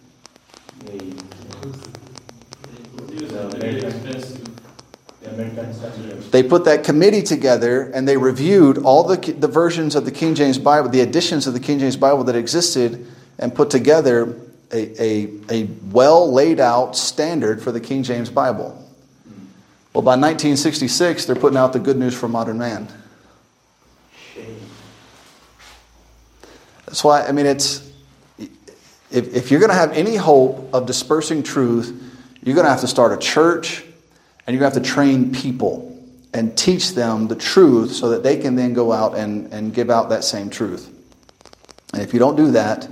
They 6.34 6.42
put 6.42 6.64
that 6.64 6.82
committee 6.82 7.22
together 7.22 7.92
and 7.94 8.08
they 8.08 8.16
reviewed 8.16 8.78
all 8.78 9.04
the, 9.04 9.16
the 9.34 9.46
versions 9.46 9.94
of 9.94 10.04
the 10.04 10.10
King 10.10 10.34
James 10.34 10.58
Bible, 10.58 10.88
the 10.88 11.00
editions 11.00 11.46
of 11.46 11.54
the 11.54 11.60
King 11.60 11.78
James 11.78 11.96
Bible 11.96 12.24
that 12.24 12.34
existed, 12.34 13.06
and 13.38 13.54
put 13.54 13.70
together 13.70 14.36
a, 14.72 15.00
a, 15.00 15.30
a 15.48 15.68
well 15.92 16.32
laid 16.32 16.58
out 16.58 16.96
standard 16.96 17.62
for 17.62 17.70
the 17.70 17.78
King 17.78 18.02
James 18.02 18.30
Bible. 18.30 18.70
Well, 19.92 20.02
by 20.02 20.16
1966, 20.16 21.26
they're 21.26 21.36
putting 21.36 21.56
out 21.56 21.72
the 21.72 21.78
good 21.78 21.96
news 21.96 22.18
for 22.18 22.26
modern 22.26 22.58
man. 22.58 22.88
Shame. 24.34 24.58
That's 26.86 27.04
why, 27.04 27.26
I 27.26 27.30
mean, 27.30 27.46
it's, 27.46 27.88
if, 29.12 29.32
if 29.36 29.52
you're 29.52 29.60
going 29.60 29.70
to 29.70 29.76
have 29.76 29.92
any 29.92 30.16
hope 30.16 30.74
of 30.74 30.86
dispersing 30.86 31.44
truth, 31.44 31.96
you're 32.42 32.56
going 32.56 32.66
to 32.66 32.72
have 32.72 32.80
to 32.80 32.88
start 32.88 33.12
a 33.12 33.18
church 33.18 33.84
and 34.48 34.52
you're 34.52 34.58
going 34.58 34.72
to 34.72 34.80
have 34.80 34.84
to 34.84 34.92
train 34.92 35.30
people 35.30 35.92
and 36.34 36.58
teach 36.58 36.94
them 36.94 37.28
the 37.28 37.36
truth 37.36 37.92
so 37.92 38.10
that 38.10 38.22
they 38.22 38.36
can 38.36 38.56
then 38.56 38.74
go 38.74 38.92
out 38.92 39.16
and, 39.16 39.52
and 39.52 39.72
give 39.72 39.88
out 39.88 40.10
that 40.10 40.24
same 40.24 40.50
truth. 40.50 40.90
And 41.92 42.02
if 42.02 42.12
you 42.12 42.18
don't 42.18 42.36
do 42.36 42.50
that, 42.50 42.88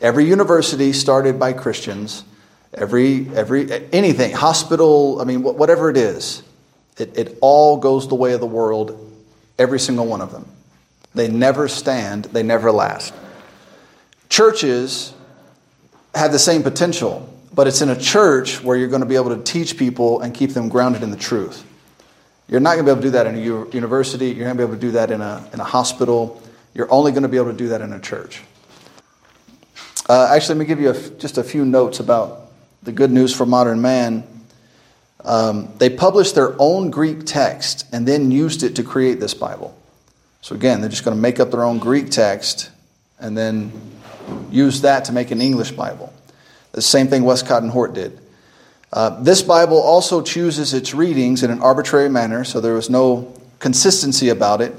every 0.00 0.26
university 0.26 0.92
started 0.92 1.40
by 1.40 1.54
Christians, 1.54 2.22
every, 2.74 3.28
every 3.34 3.90
anything, 3.92 4.32
hospital, 4.32 5.20
I 5.20 5.24
mean, 5.24 5.42
whatever 5.42 5.90
it 5.90 5.96
is, 5.96 6.42
it, 6.98 7.18
it 7.18 7.38
all 7.40 7.78
goes 7.78 8.06
the 8.06 8.14
way 8.14 8.34
of 8.34 8.40
the 8.40 8.46
world, 8.46 9.12
every 9.58 9.80
single 9.80 10.06
one 10.06 10.20
of 10.20 10.30
them. 10.30 10.46
They 11.14 11.28
never 11.28 11.66
stand, 11.66 12.26
they 12.26 12.42
never 12.42 12.70
last. 12.70 13.14
Churches 14.28 15.12
have 16.14 16.30
the 16.30 16.38
same 16.38 16.62
potential 16.62 17.32
but 17.54 17.66
it's 17.66 17.82
in 17.82 17.90
a 17.90 17.98
church 17.98 18.62
where 18.62 18.76
you're 18.76 18.88
going 18.88 19.02
to 19.02 19.06
be 19.06 19.16
able 19.16 19.36
to 19.36 19.42
teach 19.42 19.76
people 19.76 20.20
and 20.20 20.34
keep 20.34 20.50
them 20.50 20.68
grounded 20.68 21.02
in 21.02 21.10
the 21.10 21.16
truth. 21.16 21.64
You're 22.52 22.60
not 22.60 22.74
going 22.74 22.84
to 22.84 22.84
be 22.84 22.90
able 22.90 23.00
to 23.00 23.06
do 23.06 23.12
that 23.12 23.26
in 23.26 23.36
a 23.36 23.74
university. 23.74 24.26
You're 24.26 24.46
not 24.46 24.58
going 24.58 24.58
to 24.58 24.66
be 24.66 24.72
able 24.72 24.74
to 24.74 24.80
do 24.80 24.90
that 24.90 25.10
in 25.10 25.22
a, 25.22 25.48
in 25.54 25.60
a 25.60 25.64
hospital. 25.64 26.42
You're 26.74 26.92
only 26.92 27.10
going 27.10 27.22
to 27.22 27.28
be 27.30 27.38
able 27.38 27.50
to 27.50 27.56
do 27.56 27.68
that 27.68 27.80
in 27.80 27.94
a 27.94 27.98
church. 27.98 28.42
Uh, 30.06 30.28
actually, 30.30 30.56
let 30.56 30.60
me 30.60 30.66
give 30.66 30.78
you 30.78 30.90
a, 30.90 31.10
just 31.18 31.38
a 31.38 31.44
few 31.44 31.64
notes 31.64 31.98
about 31.98 32.52
the 32.82 32.92
good 32.92 33.10
news 33.10 33.34
for 33.34 33.46
modern 33.46 33.80
man. 33.80 34.24
Um, 35.24 35.72
they 35.78 35.88
published 35.88 36.34
their 36.34 36.54
own 36.58 36.90
Greek 36.90 37.24
text 37.24 37.86
and 37.90 38.06
then 38.06 38.30
used 38.30 38.62
it 38.62 38.76
to 38.76 38.82
create 38.82 39.18
this 39.18 39.32
Bible. 39.32 39.74
So, 40.42 40.54
again, 40.54 40.82
they're 40.82 40.90
just 40.90 41.06
going 41.06 41.16
to 41.16 41.22
make 41.22 41.40
up 41.40 41.52
their 41.52 41.64
own 41.64 41.78
Greek 41.78 42.10
text 42.10 42.70
and 43.18 43.34
then 43.34 43.72
use 44.50 44.82
that 44.82 45.06
to 45.06 45.12
make 45.12 45.30
an 45.30 45.40
English 45.40 45.70
Bible. 45.70 46.12
The 46.72 46.82
same 46.82 47.08
thing 47.08 47.24
Westcott 47.24 47.62
and 47.62 47.72
Hort 47.72 47.94
did. 47.94 48.20
Uh, 48.92 49.22
this 49.22 49.40
Bible 49.40 49.80
also 49.80 50.20
chooses 50.20 50.74
its 50.74 50.92
readings 50.92 51.42
in 51.42 51.50
an 51.50 51.62
arbitrary 51.62 52.10
manner, 52.10 52.44
so 52.44 52.60
there 52.60 52.74
was 52.74 52.90
no 52.90 53.32
consistency 53.58 54.28
about 54.28 54.60
it. 54.60 54.74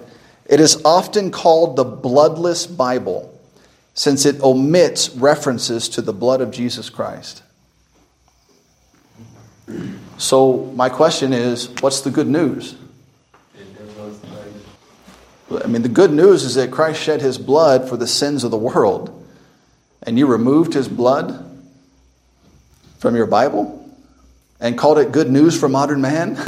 It 0.46 0.60
is 0.60 0.80
often 0.86 1.32
called 1.32 1.76
the 1.76 1.84
bloodless 1.84 2.68
Bible 2.68 3.30
since 3.96 4.26
it 4.26 4.42
omits 4.42 5.10
references 5.12 5.90
to 5.90 6.02
the 6.02 6.14
blood 6.14 6.42
of 6.42 6.52
Jesus 6.52 6.90
Christ. 6.90 7.42
So, 10.18 10.72
my 10.76 10.90
question 10.90 11.34
is 11.34 11.70
what's 11.82 12.02
the 12.02 12.12
good 12.12 12.28
news? 12.28 12.76
I 15.64 15.68
mean, 15.68 15.82
the 15.82 15.90
good 15.90 16.12
news 16.12 16.44
is 16.44 16.56
that 16.56 16.72
Christ 16.72 17.02
shed 17.02 17.22
his 17.22 17.38
blood 17.38 17.88
for 17.88 17.98
the 17.98 18.08
sins 18.08 18.44
of 18.44 18.52
the 18.52 18.58
world, 18.58 19.26
and 20.04 20.20
you 20.20 20.28
removed 20.28 20.74
his 20.74 20.88
blood 20.88 21.50
from 23.00 23.16
your 23.16 23.28
Bible 23.28 23.83
and 24.64 24.78
called 24.78 24.98
it 24.98 25.12
good 25.12 25.30
news 25.30 25.60
for 25.60 25.68
modern 25.68 26.02
man. 26.02 26.40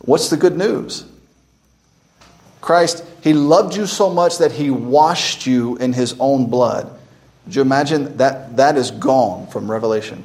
What's 0.00 0.28
the 0.28 0.36
good 0.36 0.56
news? 0.56 1.06
Christ, 2.60 3.02
he 3.22 3.32
loved 3.32 3.74
you 3.74 3.86
so 3.86 4.10
much 4.10 4.38
that 4.38 4.52
he 4.52 4.70
washed 4.70 5.46
you 5.46 5.76
in 5.78 5.94
his 5.94 6.14
own 6.20 6.50
blood. 6.50 6.96
Do 7.48 7.56
you 7.56 7.62
imagine 7.62 8.18
that 8.18 8.56
that 8.58 8.76
is 8.76 8.90
gone 8.90 9.46
from 9.48 9.70
Revelation? 9.70 10.22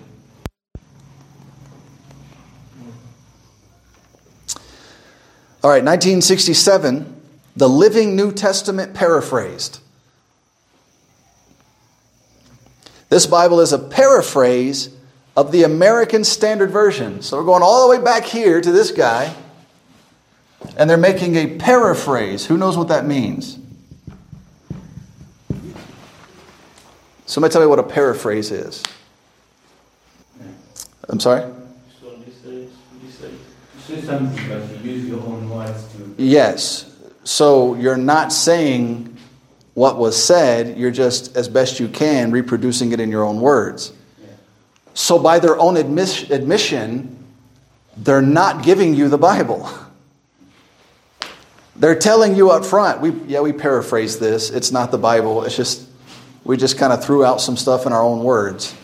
All 5.63 5.71
right, 5.71 5.83
1967, 5.83 7.21
the 7.55 7.69
Living 7.69 8.15
New 8.15 8.31
Testament 8.31 8.93
paraphrased. 8.93 9.79
This 13.09 13.25
Bible 13.25 13.61
is 13.61 13.71
a 13.71 13.79
paraphrase 13.79 14.96
of 15.37 15.51
the 15.51 15.63
American 15.63 16.23
Standard 16.23 16.71
Version. 16.71 17.21
So 17.21 17.37
we're 17.37 17.45
going 17.45 17.61
all 17.61 17.87
the 17.87 17.95
way 17.95 18.03
back 18.03 18.23
here 18.23 18.59
to 18.59 18.71
this 18.71 18.89
guy, 18.89 19.35
and 20.75 20.89
they're 20.89 20.97
making 20.97 21.35
a 21.35 21.57
paraphrase. 21.57 22.47
Who 22.47 22.57
knows 22.57 22.75
what 22.75 22.87
that 22.87 23.05
means? 23.05 23.59
Somebody 27.27 27.51
tell 27.51 27.61
me 27.61 27.67
what 27.67 27.77
a 27.77 27.83
paraphrase 27.83 28.49
is. 28.51 28.81
I'm 31.07 31.19
sorry? 31.19 31.53
Yes. 36.17 36.97
So 37.23 37.75
you're 37.75 37.95
not 37.95 38.33
saying 38.33 39.15
what 39.75 39.97
was 39.97 40.21
said, 40.21 40.79
you're 40.79 40.89
just, 40.89 41.37
as 41.37 41.47
best 41.47 41.79
you 41.79 41.87
can, 41.87 42.31
reproducing 42.31 42.91
it 42.91 42.99
in 42.99 43.11
your 43.11 43.23
own 43.23 43.39
words. 43.39 43.93
So, 44.97 45.19
by 45.19 45.37
their 45.37 45.59
own 45.59 45.77
admission, 45.77 47.23
they're 47.97 48.19
not 48.19 48.63
giving 48.63 48.95
you 48.95 49.09
the 49.09 49.17
Bible. 49.19 49.69
They're 51.75 51.99
telling 51.99 52.35
you 52.35 52.49
up 52.49 52.65
front, 52.65 52.99
we, 52.99 53.11
yeah, 53.27 53.41
we 53.41 53.53
paraphrase 53.53 54.17
this. 54.17 54.49
It's 54.49 54.71
not 54.71 54.89
the 54.89 54.97
Bible. 54.97 55.43
It's 55.43 55.55
just, 55.55 55.87
we 56.43 56.57
just 56.57 56.79
kind 56.79 56.91
of 56.91 57.05
threw 57.05 57.23
out 57.23 57.41
some 57.41 57.57
stuff 57.57 57.85
in 57.85 57.93
our 57.93 58.01
own 58.01 58.23
words. 58.23 58.75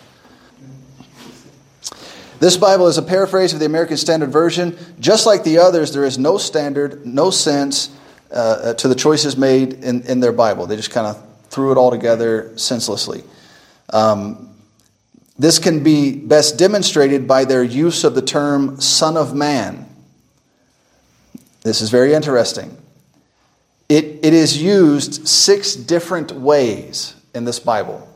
This 2.40 2.58
Bible 2.58 2.86
is 2.86 3.00
a 3.00 3.04
paraphrase 3.04 3.54
of 3.54 3.60
the 3.60 3.66
American 3.66 3.98
Standard 3.98 4.30
Version. 4.30 4.78
Just 5.00 5.26
like 5.26 5.44
the 5.44 5.58
others, 5.58 5.94
there 5.94 6.06
is 6.06 6.20
no 6.20 6.38
standard, 6.38 7.04
no 7.08 7.32
sense 7.32 7.90
uh, 8.32 8.76
to 8.76 8.88
the 8.88 8.96
choices 8.96 9.36
made 9.36 9.84
in, 9.84 10.04
in 10.04 10.20
their 10.20 10.32
Bible. 10.32 10.68
They 10.68 10.76
just 10.76 10.92
kind 10.92 11.08
of 11.08 11.26
threw 11.50 11.72
it 11.72 11.78
all 11.80 11.90
together 11.90 12.56
senselessly. 12.56 13.24
Um, 13.90 14.53
this 15.38 15.58
can 15.58 15.84
be 15.84 16.16
best 16.16 16.58
demonstrated 16.58 17.28
by 17.28 17.46
their 17.46 17.64
use 17.64 18.04
of 18.04 18.16
the 18.16 18.22
term 18.22 18.80
Son 18.80 19.18
of 19.18 19.34
Man. 19.34 19.90
This 21.62 21.82
is 21.82 21.90
very 21.90 22.14
interesting. 22.14 22.78
It, 23.90 24.20
it 24.24 24.34
is 24.34 24.62
used 24.62 25.28
six 25.28 25.76
different 25.76 26.32
ways 26.32 27.16
in 27.34 27.46
this 27.46 27.60
Bible. 27.60 28.08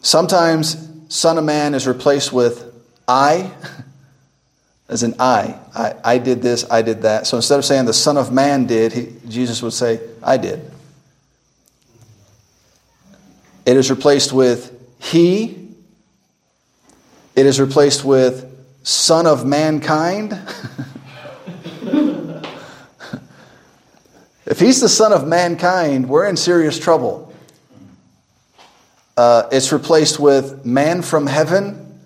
Sometimes 0.00 0.88
Son 1.08 1.38
of 1.38 1.44
Man 1.44 1.74
is 1.74 1.86
replaced 1.86 2.32
with 2.32 2.72
I, 3.08 3.50
as 4.88 5.02
in 5.02 5.14
I. 5.18 5.58
I. 5.74 5.94
I 6.04 6.18
did 6.18 6.42
this, 6.42 6.68
I 6.70 6.82
did 6.82 7.02
that. 7.02 7.26
So 7.26 7.36
instead 7.36 7.58
of 7.58 7.64
saying 7.64 7.86
the 7.86 7.92
Son 7.92 8.16
of 8.16 8.32
Man 8.32 8.66
did, 8.66 8.92
he, 8.92 9.16
Jesus 9.28 9.62
would 9.62 9.72
say, 9.72 10.00
I 10.22 10.36
did. 10.36 10.70
It 13.66 13.76
is 13.76 13.90
replaced 13.90 14.32
with 14.32 14.72
He. 15.00 15.74
It 17.34 17.46
is 17.46 17.60
replaced 17.60 18.04
with 18.04 18.48
Son 18.84 19.26
of 19.26 19.44
Mankind. 19.44 20.32
if 24.46 24.60
He's 24.60 24.80
the 24.80 24.88
Son 24.88 25.12
of 25.12 25.26
Mankind, 25.26 26.08
we're 26.08 26.26
in 26.26 26.36
serious 26.36 26.78
trouble. 26.78 27.34
Uh, 29.16 29.48
it's 29.50 29.72
replaced 29.72 30.20
with 30.20 30.64
man 30.64 31.02
from 31.02 31.26
heaven. 31.26 32.00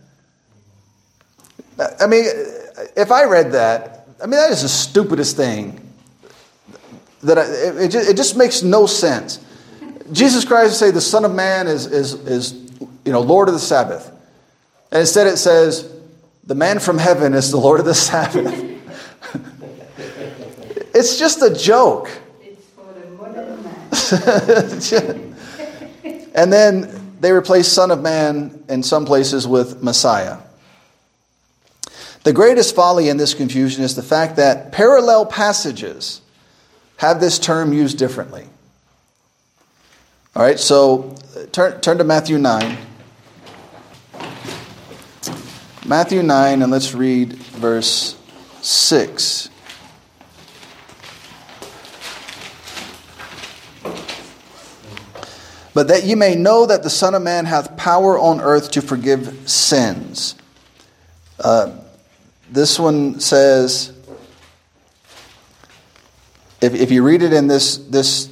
I 2.01 2.07
mean, 2.07 2.25
if 2.97 3.13
I 3.13 3.25
read 3.25 3.53
that, 3.53 4.07
I 4.23 4.27
mean, 4.27 4.39
that 4.41 4.51
is 4.51 4.63
the 4.63 4.69
stupidest 4.69 5.37
thing. 5.37 5.79
That 7.23 7.37
I, 7.37 7.43
it, 7.83 7.95
it 7.95 8.17
just 8.17 8.35
makes 8.35 8.63
no 8.63 8.87
sense. 8.87 9.45
Jesus 10.13 10.45
Christ 10.45 10.79
say 10.79 10.91
the 10.91 11.01
Son 11.01 11.25
of 11.25 11.35
Man 11.35 11.67
is, 11.67 11.87
is, 11.87 12.15
is 12.27 12.53
you 13.05 13.13
know, 13.13 13.21
Lord 13.21 13.49
of 13.49 13.55
the 13.55 13.61
Sabbath. 13.61 14.09
And 14.91 15.01
instead 15.01 15.27
it 15.27 15.37
says, 15.37 15.93
the 16.45 16.55
man 16.55 16.81
from 16.81 16.99
heaven 16.99 17.35
is 17.35 17.51
the 17.51 17.59
Lord 17.59 17.81
of 17.81 17.87
the 17.87 17.95
Sabbath. 17.95 18.53
it's 20.95 21.19
just 21.19 21.43
a 21.43 21.55
joke. 21.55 22.11
It's 22.43 22.67
for 22.71 22.93
the 22.93 23.07
man. 25.07 25.37
and 26.35 26.53
then 26.53 27.17
they 27.21 27.33
replace 27.33 27.69
Son 27.69 27.91
of 27.91 28.03
Man 28.03 28.65
in 28.69 28.83
some 28.83 29.05
places 29.05 29.47
with 29.47 29.83
Messiah. 29.83 30.39
The 32.25 32.33
greatest 32.33 32.75
folly 32.75 33.09
in 33.09 33.17
this 33.17 33.33
confusion 33.33 33.83
is 33.83 33.95
the 33.95 34.03
fact 34.03 34.37
that 34.37 34.73
parallel 34.73 35.25
passages 35.25 36.21
have 36.97 37.21
this 37.21 37.39
term 37.39 37.73
used 37.73 37.97
differently. 37.97 38.50
All 40.37 40.43
right, 40.43 40.61
so 40.61 41.17
turn, 41.53 41.81
turn 41.81 41.99
to 41.99 42.05
Matthew 42.05 42.39
9. 42.39 42.79
Matthew 45.85 46.23
9, 46.23 46.63
and 46.63 46.71
let's 46.71 46.95
read 46.95 47.33
verse 47.35 48.17
6. 48.63 49.51
but 55.73 55.89
that 55.89 56.05
ye 56.05 56.15
may 56.15 56.35
know 56.35 56.67
that 56.67 56.83
the 56.83 56.91
Son 56.91 57.15
of 57.15 57.23
Man 57.23 57.47
hath 57.47 57.77
power 57.77 58.19
on 58.19 58.41
earth 58.41 58.73
to 58.73 58.83
forgive 58.83 59.49
sins. 59.49 60.35
Uh, 61.39 61.77
this 62.51 62.79
one 62.79 63.21
says, 63.21 63.93
if, 66.61 66.75
if 66.75 66.91
you 66.91 67.03
read 67.03 67.23
it 67.23 67.33
in 67.33 67.47
this, 67.47 67.79
this 67.79 68.29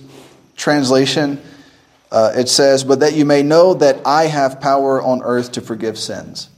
translation, 0.56 1.40
uh, 2.10 2.32
it 2.36 2.48
says, 2.48 2.84
But 2.84 3.00
that 3.00 3.14
you 3.14 3.24
may 3.24 3.42
know 3.42 3.74
that 3.74 4.00
I 4.06 4.24
have 4.24 4.60
power 4.60 5.02
on 5.02 5.22
earth 5.22 5.52
to 5.52 5.60
forgive 5.60 5.98
sins. 5.98 6.48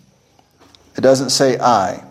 It 0.96 1.00
doesn't 1.00 1.30
say 1.30 1.58
I. 1.58 2.04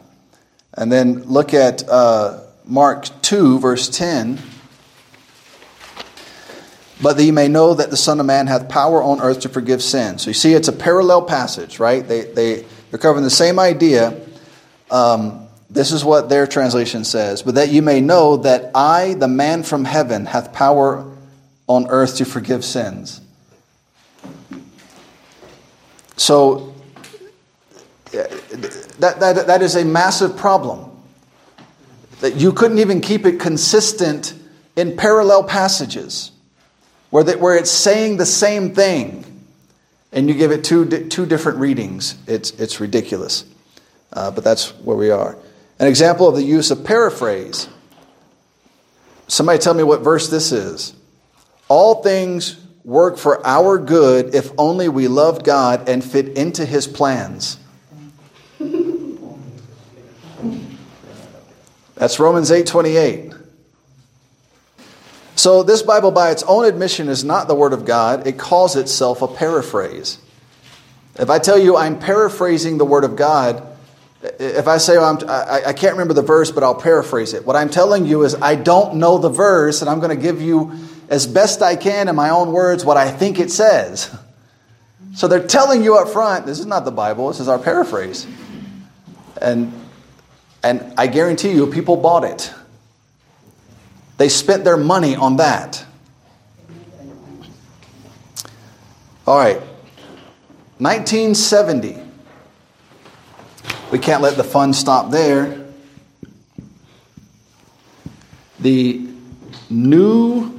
And 0.73 0.91
then 0.91 1.23
look 1.23 1.53
at 1.53 1.87
uh, 1.89 2.41
Mark 2.65 3.07
2, 3.21 3.59
verse 3.59 3.89
10 3.89 4.39
but 7.01 7.17
that 7.17 7.23
you 7.23 7.33
may 7.33 7.47
know 7.47 7.73
that 7.73 7.89
the 7.89 7.97
Son 7.97 8.19
of 8.19 8.25
Man 8.25 8.47
hath 8.47 8.67
power 8.67 9.01
on 9.01 9.21
earth 9.21 9.41
to 9.41 9.49
forgive 9.49 9.81
sins. 9.81 10.23
So 10.23 10.29
you 10.29 10.33
see, 10.33 10.53
it's 10.53 10.67
a 10.67 10.73
parallel 10.73 11.21
passage, 11.23 11.79
right? 11.79 12.05
They, 12.05 12.23
they, 12.23 12.65
they're 12.89 12.99
covering 12.99 13.23
the 13.23 13.29
same 13.29 13.57
idea. 13.57 14.19
Um, 14.91 15.47
this 15.69 15.91
is 15.91 16.03
what 16.03 16.29
their 16.29 16.45
translation 16.45 17.05
says. 17.05 17.41
But 17.41 17.55
that 17.55 17.69
you 17.69 17.81
may 17.81 18.01
know 18.01 18.37
that 18.37 18.71
I, 18.75 19.13
the 19.13 19.27
man 19.27 19.63
from 19.63 19.85
heaven, 19.85 20.25
hath 20.25 20.51
power 20.51 21.05
on 21.67 21.87
earth 21.87 22.17
to 22.17 22.25
forgive 22.25 22.65
sins. 22.65 23.21
So 26.19 26.75
that, 28.11 29.19
that, 29.19 29.47
that 29.47 29.61
is 29.61 29.77
a 29.77 29.85
massive 29.85 30.35
problem. 30.35 30.91
That 32.19 32.35
you 32.35 32.51
couldn't 32.51 32.79
even 32.79 32.99
keep 32.99 33.25
it 33.25 33.39
consistent 33.39 34.33
in 34.75 34.97
parallel 34.97 35.45
passages 35.45 36.31
where, 37.09 37.23
that, 37.23 37.39
where 37.39 37.55
it's 37.55 37.71
saying 37.71 38.17
the 38.17 38.25
same 38.25 38.75
thing 38.75 39.23
and 40.11 40.27
you 40.27 40.35
give 40.35 40.51
it 40.51 40.65
two, 40.65 41.07
two 41.07 41.25
different 41.25 41.59
readings. 41.59 42.15
It's, 42.27 42.51
it's 42.51 42.81
ridiculous. 42.81 43.45
Uh, 44.11 44.29
but 44.29 44.43
that's 44.43 44.71
where 44.79 44.97
we 44.97 45.11
are. 45.11 45.37
An 45.79 45.87
example 45.87 46.27
of 46.27 46.35
the 46.35 46.43
use 46.43 46.69
of 46.69 46.83
paraphrase. 46.83 47.69
Somebody 49.29 49.59
tell 49.59 49.73
me 49.73 49.83
what 49.83 50.01
verse 50.01 50.29
this 50.29 50.51
is. 50.51 50.93
All 51.69 52.03
things 52.03 52.57
work 52.89 53.19
for 53.19 53.45
our 53.45 53.77
good 53.77 54.33
if 54.33 54.49
only 54.57 54.89
we 54.89 55.07
love 55.07 55.43
God 55.43 55.87
and 55.87 56.03
fit 56.03 56.29
into 56.29 56.65
his 56.65 56.87
plans. 56.87 57.59
That's 61.93 62.19
Romans 62.19 62.49
8:28. 62.49 63.35
So 65.35 65.61
this 65.61 65.83
Bible 65.83 66.09
by 66.09 66.31
its 66.31 66.41
own 66.43 66.65
admission 66.65 67.09
is 67.09 67.23
not 67.23 67.47
the 67.47 67.53
word 67.53 67.73
of 67.73 67.85
God. 67.85 68.25
It 68.25 68.39
calls 68.39 68.75
itself 68.75 69.21
a 69.21 69.27
paraphrase. 69.27 70.17
If 71.19 71.29
I 71.29 71.37
tell 71.37 71.59
you 71.59 71.77
I'm 71.77 71.99
paraphrasing 71.99 72.79
the 72.79 72.85
word 72.85 73.03
of 73.03 73.15
God, 73.15 73.61
if 74.39 74.67
I 74.67 74.79
say 74.79 74.97
oh, 74.97 75.01
well, 75.01 75.29
I, 75.29 75.61
I 75.67 75.73
can't 75.73 75.93
remember 75.93 76.15
the 76.15 76.23
verse, 76.23 76.51
but 76.51 76.63
I'll 76.63 76.73
paraphrase 76.73 77.35
it. 77.35 77.45
What 77.45 77.55
I'm 77.55 77.69
telling 77.69 78.05
you 78.05 78.23
is 78.23 78.35
I 78.35 78.55
don't 78.55 78.95
know 78.95 79.19
the 79.19 79.29
verse, 79.29 79.81
and 79.81 79.89
I'm 79.89 79.99
going 79.99 80.15
to 80.15 80.21
give 80.21 80.41
you 80.41 80.73
as 81.09 81.25
best 81.25 81.61
I 81.61 81.75
can 81.75 82.07
in 82.07 82.15
my 82.15 82.29
own 82.29 82.51
words 82.51 82.85
what 82.85 82.95
I 82.95 83.11
think 83.11 83.39
it 83.39 83.51
says. 83.51 84.15
So 85.15 85.27
they're 85.27 85.45
telling 85.45 85.83
you 85.83 85.97
up 85.97 86.09
front, 86.09 86.45
this 86.45 86.59
is 86.59 86.67
not 86.67 86.85
the 86.85 86.91
Bible, 86.91 87.27
this 87.29 87.39
is 87.39 87.47
our 87.47 87.57
paraphrase. 87.57 88.27
And, 89.41 89.73
and 90.63 90.93
I 90.97 91.07
guarantee 91.07 91.51
you, 91.51 91.67
people 91.67 91.97
bought 91.97 92.23
it. 92.23 92.53
They 94.17 94.29
spent 94.29 94.63
their 94.63 94.77
money 94.77 95.15
on 95.15 95.37
that. 95.37 95.83
All 99.25 99.37
right, 99.37 99.59
1970. 100.77 101.97
We 103.91 103.97
can't 103.97 104.21
let 104.21 104.37
the 104.37 104.43
fun 104.43 104.73
stop 104.73 105.09
there. 105.09 105.65
The 108.59 109.07
New 109.69 110.58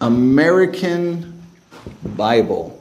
American 0.00 1.42
Bible. 2.04 2.72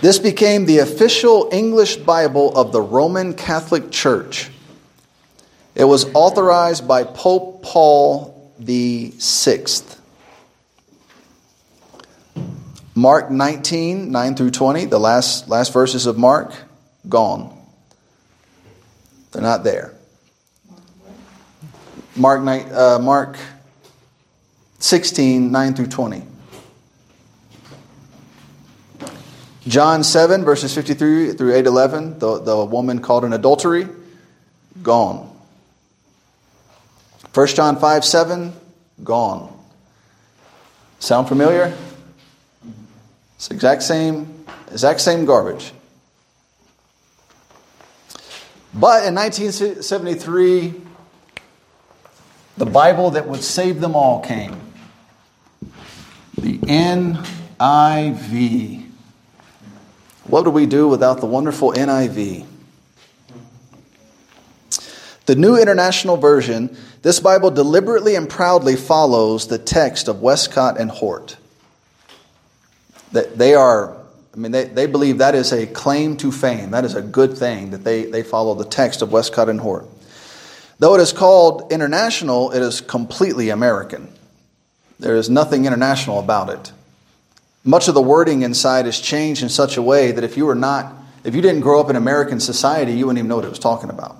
This 0.00 0.18
became 0.18 0.66
the 0.66 0.78
official 0.78 1.48
English 1.50 1.96
Bible 1.96 2.54
of 2.56 2.72
the 2.72 2.80
Roman 2.82 3.34
Catholic 3.34 3.90
Church. 3.90 4.50
It 5.74 5.84
was 5.84 6.12
authorized 6.14 6.86
by 6.86 7.04
Pope 7.04 7.62
Paul 7.62 8.52
VI. 8.58 9.64
Mark 12.94 13.30
19, 13.30 14.12
9 14.12 14.34
through 14.36 14.50
20, 14.50 14.84
the 14.84 15.00
last, 15.00 15.48
last 15.48 15.72
verses 15.72 16.06
of 16.06 16.16
Mark, 16.16 16.52
gone. 17.08 17.58
They're 19.32 19.42
not 19.42 19.64
there. 19.64 19.94
Mark, 22.14 22.46
uh, 22.70 22.98
Mark 23.00 23.36
16, 24.84 25.50
9 25.50 25.74
through 25.74 25.86
20. 25.86 26.22
John 29.66 30.04
7, 30.04 30.44
verses 30.44 30.74
53 30.74 31.32
through 31.32 31.54
8 31.54 31.64
11, 31.64 32.18
the, 32.18 32.38
the 32.40 32.64
woman 32.66 33.00
called 33.00 33.24
an 33.24 33.32
adultery, 33.32 33.88
gone. 34.82 35.34
1 37.32 37.46
John 37.46 37.78
5 37.78 38.04
7, 38.04 38.52
gone. 39.02 39.58
Sound 40.98 41.28
familiar? 41.28 41.74
It's 43.36 43.50
exact 43.50 43.84
same, 43.84 44.44
exact 44.70 45.00
same 45.00 45.24
garbage. 45.24 45.72
But 48.74 49.06
in 49.06 49.14
1973, 49.14 50.74
the 52.58 52.66
Bible 52.66 53.12
that 53.12 53.26
would 53.26 53.42
save 53.42 53.80
them 53.80 53.96
all 53.96 54.20
came. 54.20 54.60
The 56.36 56.58
NIV. 57.58 58.84
What 60.24 60.44
do 60.44 60.50
we 60.50 60.66
do 60.66 60.88
without 60.88 61.20
the 61.20 61.26
wonderful 61.26 61.72
NIV? 61.72 62.46
The 65.26 65.34
New 65.34 65.56
International 65.56 66.16
Version, 66.18 66.76
this 67.02 67.18
Bible 67.18 67.50
deliberately 67.50 68.14
and 68.14 68.28
proudly 68.28 68.76
follows 68.76 69.48
the 69.48 69.58
text 69.58 70.08
of 70.08 70.20
Westcott 70.20 70.78
and 70.78 70.90
Hort. 70.90 71.36
That 73.12 73.38
they 73.38 73.54
are, 73.54 73.96
I 74.34 74.36
mean, 74.36 74.52
they, 74.52 74.64
they 74.64 74.86
believe 74.86 75.18
that 75.18 75.34
is 75.34 75.52
a 75.52 75.66
claim 75.66 76.16
to 76.18 76.30
fame. 76.30 76.72
That 76.72 76.84
is 76.84 76.94
a 76.94 77.02
good 77.02 77.38
thing 77.38 77.70
that 77.70 77.84
they, 77.84 78.04
they 78.04 78.22
follow 78.22 78.54
the 78.54 78.66
text 78.66 79.00
of 79.00 79.12
Westcott 79.12 79.48
and 79.48 79.60
Hort. 79.60 79.86
Though 80.78 80.94
it 80.94 81.00
is 81.00 81.12
called 81.12 81.72
international, 81.72 82.50
it 82.50 82.60
is 82.60 82.80
completely 82.80 83.48
American. 83.48 84.12
There 85.04 85.16
is 85.16 85.28
nothing 85.28 85.66
international 85.66 86.18
about 86.18 86.48
it. 86.48 86.72
Much 87.62 87.88
of 87.88 87.94
the 87.94 88.00
wording 88.00 88.40
inside 88.40 88.86
is 88.86 88.98
changed 88.98 89.42
in 89.42 89.50
such 89.50 89.76
a 89.76 89.82
way 89.82 90.12
that 90.12 90.24
if 90.24 90.38
you 90.38 90.46
were 90.46 90.54
not, 90.54 90.94
if 91.24 91.34
you 91.34 91.42
didn't 91.42 91.60
grow 91.60 91.78
up 91.78 91.90
in 91.90 91.96
American 91.96 92.40
society, 92.40 92.92
you 92.92 93.04
wouldn't 93.04 93.18
even 93.18 93.28
know 93.28 93.36
what 93.36 93.44
it 93.44 93.50
was 93.50 93.58
talking 93.58 93.90
about. 93.90 94.16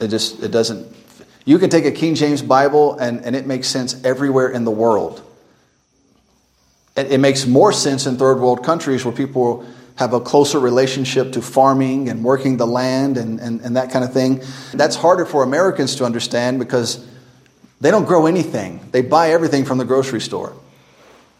It 0.00 0.08
just, 0.08 0.42
it 0.42 0.52
doesn't. 0.52 0.96
You 1.44 1.58
can 1.58 1.68
take 1.68 1.84
a 1.84 1.90
King 1.90 2.14
James 2.14 2.40
Bible 2.40 2.96
and, 2.98 3.26
and 3.26 3.36
it 3.36 3.46
makes 3.46 3.68
sense 3.68 4.02
everywhere 4.04 4.48
in 4.48 4.64
the 4.64 4.70
world. 4.70 5.20
It, 6.96 7.12
it 7.12 7.18
makes 7.18 7.46
more 7.46 7.74
sense 7.74 8.06
in 8.06 8.16
third 8.16 8.40
world 8.40 8.64
countries 8.64 9.04
where 9.04 9.14
people 9.14 9.66
have 9.96 10.14
a 10.14 10.20
closer 10.20 10.60
relationship 10.60 11.32
to 11.32 11.42
farming 11.42 12.08
and 12.08 12.24
working 12.24 12.56
the 12.56 12.66
land 12.66 13.18
and, 13.18 13.38
and, 13.38 13.60
and 13.60 13.76
that 13.76 13.90
kind 13.90 14.02
of 14.02 14.14
thing. 14.14 14.40
That's 14.72 14.96
harder 14.96 15.26
for 15.26 15.42
Americans 15.42 15.96
to 15.96 16.06
understand 16.06 16.58
because 16.58 17.06
they 17.82 17.90
don't 17.90 18.04
grow 18.04 18.26
anything, 18.26 18.78
they 18.92 19.02
buy 19.02 19.32
everything 19.32 19.64
from 19.64 19.78
the 19.78 19.84
grocery 19.84 20.20
store. 20.20 20.54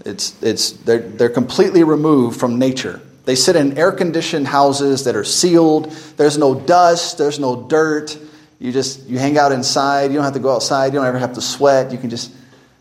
It's, 0.05 0.42
it's, 0.42 0.72
they're, 0.72 0.98
they're 0.98 1.31
completely 1.31 1.85
removed 1.85 2.40
from 2.40 2.59
nature. 2.59 3.00
They 3.26 3.37
sit 3.37 3.55
in 3.55 3.78
air 3.78 3.92
conditioned 3.92 4.48
houses 4.48 5.05
that 5.05 5.14
are 5.14 5.22
sealed. 5.22 5.92
There's 6.16 6.37
no 6.37 6.57
dust, 6.57 7.16
there's 7.16 7.38
no 7.38 7.62
dirt. 7.68 8.18
You 8.59 8.72
just 8.72 9.09
you 9.09 9.20
hang 9.20 9.38
out 9.38 9.52
inside. 9.52 10.11
You 10.11 10.16
don't 10.16 10.24
have 10.24 10.33
to 10.33 10.40
go 10.40 10.52
outside. 10.52 10.87
You 10.87 10.98
don't 10.98 11.07
ever 11.07 11.18
have 11.18 11.35
to 11.35 11.40
sweat. 11.40 11.92
You 11.92 11.98
can 11.98 12.11
just 12.11 12.33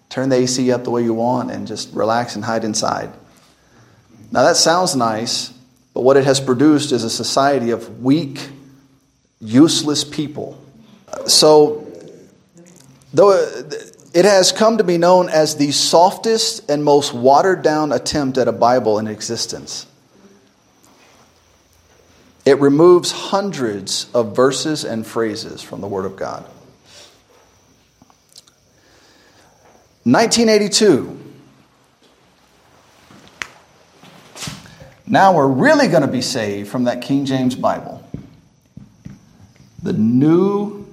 turn 0.10 0.30
the 0.30 0.38
AC 0.38 0.72
up 0.72 0.84
the 0.84 0.90
way 0.90 1.04
you 1.04 1.14
want 1.14 1.52
and 1.52 1.68
just 1.68 1.94
relax 1.94 2.36
and 2.36 2.44
hide 2.44 2.64
inside. 2.64 3.12
Now 4.32 4.42
that 4.44 4.56
sounds 4.56 4.96
nice, 4.96 5.54
but 5.94 6.02
what 6.02 6.18
it 6.18 6.26
has 6.26 6.40
produced 6.40 6.92
is 6.92 7.04
a 7.04 7.12
society 7.12 7.70
of 7.70 8.02
weak, 8.02 8.50
useless 9.40 10.04
people. 10.04 10.60
So 11.28 11.91
though 13.14 13.32
uh, 13.32 13.64
it 14.14 14.26
has 14.26 14.52
come 14.52 14.78
to 14.78 14.84
be 14.84 14.98
known 14.98 15.30
as 15.30 15.56
the 15.56 15.72
softest 15.72 16.70
and 16.70 16.84
most 16.84 17.14
watered 17.14 17.62
down 17.62 17.92
attempt 17.92 18.38
at 18.38 18.48
a 18.48 18.52
Bible 18.52 19.00
in 19.00 19.08
existence. 19.08 19.88
It 22.46 22.60
removes 22.60 23.12
hundreds 23.12 24.10
of 24.14 24.36
verses 24.36 24.84
and 24.84 25.06
phrases 25.06 25.62
from 25.62 25.80
the 25.80 25.88
Word 25.88 26.06
of 26.06 26.16
God. 26.16 26.44
1982. 30.04 31.20
Now 35.06 35.36
we're 35.36 35.48
really 35.48 35.88
going 35.88 36.02
to 36.02 36.08
be 36.08 36.22
saved 36.22 36.70
from 36.70 36.86
that 36.86 37.02
King 37.02 37.26
James 37.26 37.54
Bible. 37.54 38.04
The 39.84 39.94
New 39.94 40.88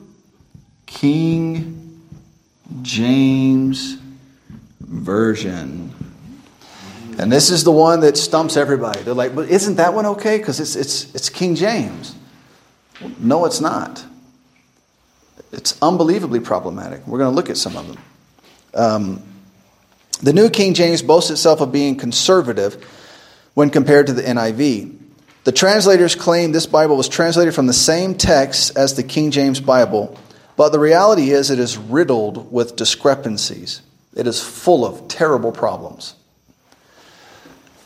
King 0.86 1.77
James 2.82 3.98
Version. 4.80 5.94
And 7.18 7.32
this 7.32 7.50
is 7.50 7.64
the 7.64 7.72
one 7.72 8.00
that 8.00 8.16
stumps 8.16 8.56
everybody. 8.56 9.00
They're 9.00 9.14
like, 9.14 9.34
but 9.34 9.48
isn't 9.48 9.76
that 9.76 9.92
one 9.92 10.06
okay? 10.06 10.38
Because 10.38 10.60
it's, 10.60 10.76
it's, 10.76 11.14
it's 11.14 11.28
King 11.28 11.56
James. 11.56 12.14
No, 13.18 13.44
it's 13.44 13.60
not. 13.60 14.04
It's 15.52 15.80
unbelievably 15.82 16.40
problematic. 16.40 17.06
We're 17.06 17.18
going 17.18 17.30
to 17.30 17.34
look 17.34 17.50
at 17.50 17.56
some 17.56 17.76
of 17.76 17.88
them. 17.88 17.98
Um, 18.74 19.22
the 20.20 20.32
New 20.32 20.50
King 20.50 20.74
James 20.74 21.02
boasts 21.02 21.30
itself 21.30 21.60
of 21.60 21.72
being 21.72 21.96
conservative 21.96 22.84
when 23.54 23.70
compared 23.70 24.06
to 24.08 24.12
the 24.12 24.22
NIV. 24.22 24.96
The 25.44 25.52
translators 25.52 26.14
claim 26.14 26.52
this 26.52 26.66
Bible 26.66 26.96
was 26.96 27.08
translated 27.08 27.54
from 27.54 27.66
the 27.66 27.72
same 27.72 28.14
text 28.14 28.76
as 28.76 28.94
the 28.94 29.02
King 29.02 29.30
James 29.30 29.60
Bible, 29.60 30.18
but 30.58 30.70
the 30.70 30.80
reality 30.80 31.30
is, 31.30 31.52
it 31.52 31.60
is 31.60 31.78
riddled 31.78 32.50
with 32.50 32.74
discrepancies. 32.74 33.80
It 34.16 34.26
is 34.26 34.42
full 34.42 34.84
of 34.84 35.06
terrible 35.06 35.52
problems. 35.52 36.16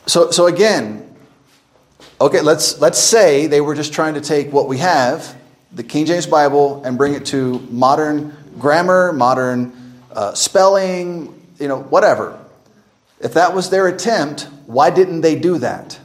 So, 0.07 0.31
so 0.31 0.47
again, 0.47 1.15
okay, 2.19 2.41
let's, 2.41 2.81
let's 2.81 2.99
say 2.99 3.47
they 3.47 3.61
were 3.61 3.75
just 3.75 3.93
trying 3.93 4.15
to 4.15 4.23
take 4.23 4.55
what 4.55 4.69
we 4.69 4.79
have, 4.79 5.37
the 5.71 5.83
King 5.83 6.07
James 6.07 6.27
Bible, 6.27 6.83
and 6.83 6.97
bring 6.97 7.13
it 7.13 7.27
to 7.27 7.59
modern 7.71 8.35
grammar, 8.59 9.13
modern 9.13 10.01
uh, 10.11 10.33
spelling, 10.33 11.39
you 11.61 11.69
know, 11.69 11.81
whatever. 11.81 12.43
If 13.21 13.35
that 13.35 13.55
was 13.55 13.69
their 13.69 13.87
attempt, 13.87 14.49
why 14.65 14.89
didn't 14.89 15.21
they 15.21 15.39
do 15.39 15.59
that? 15.59 16.01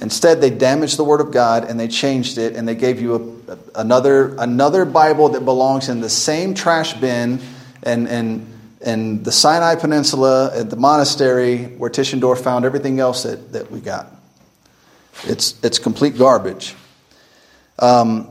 Instead, 0.00 0.40
they 0.40 0.50
damaged 0.50 0.96
the 0.96 1.04
Word 1.04 1.20
of 1.20 1.32
God 1.32 1.64
and 1.64 1.78
they 1.78 1.88
changed 1.88 2.38
it 2.38 2.54
and 2.54 2.68
they 2.68 2.76
gave 2.76 3.00
you 3.00 3.42
a, 3.48 3.52
a, 3.52 3.58
another, 3.74 4.36
another 4.36 4.84
Bible 4.84 5.30
that 5.30 5.44
belongs 5.44 5.88
in 5.88 6.00
the 6.00 6.08
same 6.08 6.54
trash 6.54 6.94
bin 6.94 7.40
and, 7.82 8.06
and, 8.08 8.46
and 8.80 9.24
the 9.24 9.32
Sinai 9.32 9.74
Peninsula 9.74 10.56
at 10.56 10.70
the 10.70 10.76
monastery 10.76 11.64
where 11.64 11.90
Tischendorf 11.90 12.40
found 12.40 12.64
everything 12.64 13.00
else 13.00 13.24
that, 13.24 13.52
that 13.52 13.70
we 13.72 13.80
got. 13.80 14.12
It's, 15.24 15.62
it's 15.64 15.80
complete 15.80 16.16
garbage. 16.16 16.76
Um, 17.80 18.28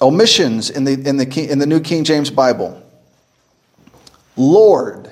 omissions 0.00 0.70
in 0.70 0.84
the, 0.84 0.92
in, 0.92 1.18
the, 1.18 1.50
in 1.50 1.58
the 1.58 1.66
New 1.66 1.80
King 1.80 2.04
James 2.04 2.30
Bible. 2.30 2.82
Lord 4.34 5.10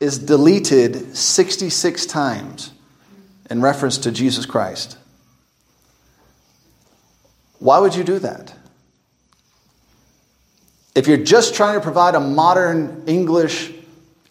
is 0.00 0.18
deleted 0.18 1.16
66 1.16 2.06
times 2.06 2.72
in 3.50 3.60
reference 3.60 3.98
to 3.98 4.12
Jesus 4.12 4.46
Christ. 4.46 4.98
Why 7.58 7.78
would 7.78 7.94
you 7.94 8.04
do 8.04 8.18
that? 8.18 8.54
If 10.94 11.06
you're 11.06 11.18
just 11.18 11.54
trying 11.54 11.74
to 11.74 11.80
provide 11.80 12.14
a 12.14 12.20
modern 12.20 13.04
English, 13.06 13.70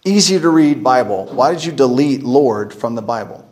easy 0.04 0.40
to 0.40 0.50
read 0.50 0.84
Bible, 0.84 1.26
why 1.28 1.54
did 1.54 1.64
you 1.64 1.72
delete 1.72 2.24
Lord 2.24 2.74
from 2.74 2.96
the 2.96 3.02
Bible? 3.02 3.48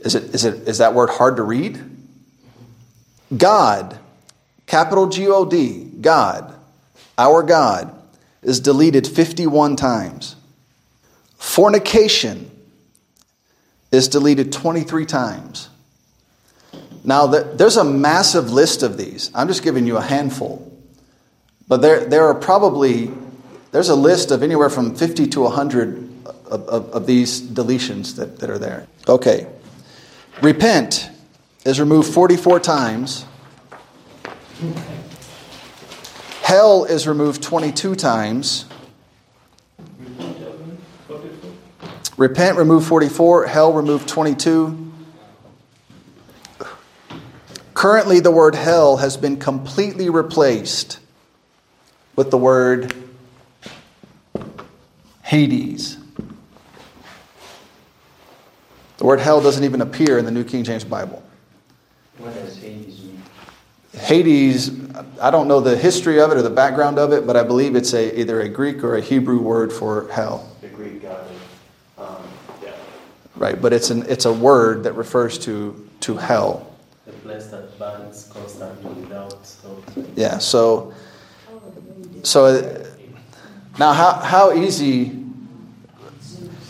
Is, 0.00 0.14
it, 0.14 0.34
is, 0.34 0.44
it, 0.44 0.68
is 0.68 0.78
that 0.78 0.94
word 0.94 1.10
hard 1.10 1.36
to 1.36 1.42
read? 1.42 1.78
God, 3.36 3.98
capital 4.66 5.08
G 5.08 5.28
O 5.28 5.44
D, 5.44 5.84
God, 6.00 6.54
our 7.18 7.42
God, 7.42 7.94
is 8.42 8.60
deleted 8.60 9.06
51 9.06 9.76
times. 9.76 10.36
Fornication 11.36 12.50
is 13.90 14.08
deleted 14.08 14.52
23 14.52 15.06
times. 15.06 15.68
Now, 17.04 17.26
there's 17.26 17.76
a 17.76 17.84
massive 17.84 18.52
list 18.52 18.82
of 18.82 18.98
these. 18.98 19.30
I'm 19.34 19.48
just 19.48 19.62
giving 19.62 19.86
you 19.86 19.96
a 19.96 20.02
handful. 20.02 20.64
But 21.66 21.80
there, 21.82 22.04
there 22.04 22.26
are 22.26 22.34
probably, 22.34 23.10
there's 23.72 23.88
a 23.88 23.94
list 23.94 24.30
of 24.30 24.42
anywhere 24.42 24.70
from 24.70 24.94
50 24.94 25.26
to 25.28 25.40
100 25.42 26.26
of, 26.26 26.68
of, 26.68 26.90
of 26.90 27.06
these 27.06 27.40
deletions 27.40 28.16
that, 28.16 28.38
that 28.40 28.50
are 28.50 28.58
there. 28.58 28.86
Okay. 29.08 29.46
Repent 30.42 31.10
is 31.64 31.80
removed 31.80 32.12
44 32.12 32.60
times. 32.60 33.24
Hell 36.42 36.84
is 36.84 37.06
removed 37.06 37.42
22 37.42 37.94
times. 37.94 38.64
Repent, 42.18 42.58
remove 42.58 42.84
44. 42.84 43.46
Hell, 43.46 43.72
remove 43.72 44.04
22. 44.04 44.92
Currently, 47.72 48.20
the 48.20 48.30
word 48.30 48.54
hell 48.54 48.98
has 48.98 49.16
been 49.16 49.38
completely 49.38 50.10
replaced 50.10 50.98
with 52.16 52.30
the 52.30 52.38
word 52.38 52.92
Hades. 55.22 55.96
The 58.96 59.04
word 59.04 59.20
hell 59.20 59.40
doesn't 59.40 59.62
even 59.62 59.80
appear 59.80 60.18
in 60.18 60.24
the 60.24 60.32
New 60.32 60.42
King 60.42 60.64
James 60.64 60.82
Bible. 60.82 61.22
What 62.18 62.34
does 62.34 62.56
Hades 62.56 63.00
mean? 63.04 63.22
Hades, 63.92 64.72
I 65.20 65.30
don't 65.30 65.46
know 65.46 65.60
the 65.60 65.76
history 65.76 66.20
of 66.20 66.32
it 66.32 66.36
or 66.36 66.42
the 66.42 66.50
background 66.50 66.98
of 66.98 67.12
it, 67.12 67.26
but 67.26 67.36
I 67.36 67.44
believe 67.44 67.76
it's 67.76 67.94
a, 67.94 68.18
either 68.18 68.40
a 68.40 68.48
Greek 68.48 68.82
or 68.82 68.96
a 68.96 69.00
Hebrew 69.00 69.38
word 69.38 69.72
for 69.72 70.08
hell. 70.08 70.50
The 70.60 70.68
Greek 70.68 71.02
god 71.02 71.26
of, 71.96 72.16
um, 72.16 72.22
yeah, 72.64 72.72
Right, 73.38 73.62
but 73.62 73.72
it's, 73.72 73.90
an, 73.90 74.04
it's 74.08 74.24
a 74.24 74.32
word 74.32 74.82
that 74.82 74.94
refers 74.94 75.38
to, 75.46 75.88
to 76.00 76.16
hell. 76.16 76.74
the 77.08 77.12
place 77.12 77.46
that 77.46 77.78
burns 77.78 78.30
constantly 78.32 79.02
without 79.02 79.46
stop. 79.46 79.78
Yeah, 80.14 80.38
so, 80.38 80.92
so 82.22 82.46
uh, 82.46 82.84
now 83.78 83.92
how, 83.92 84.12
how 84.14 84.52
easy, 84.52 85.24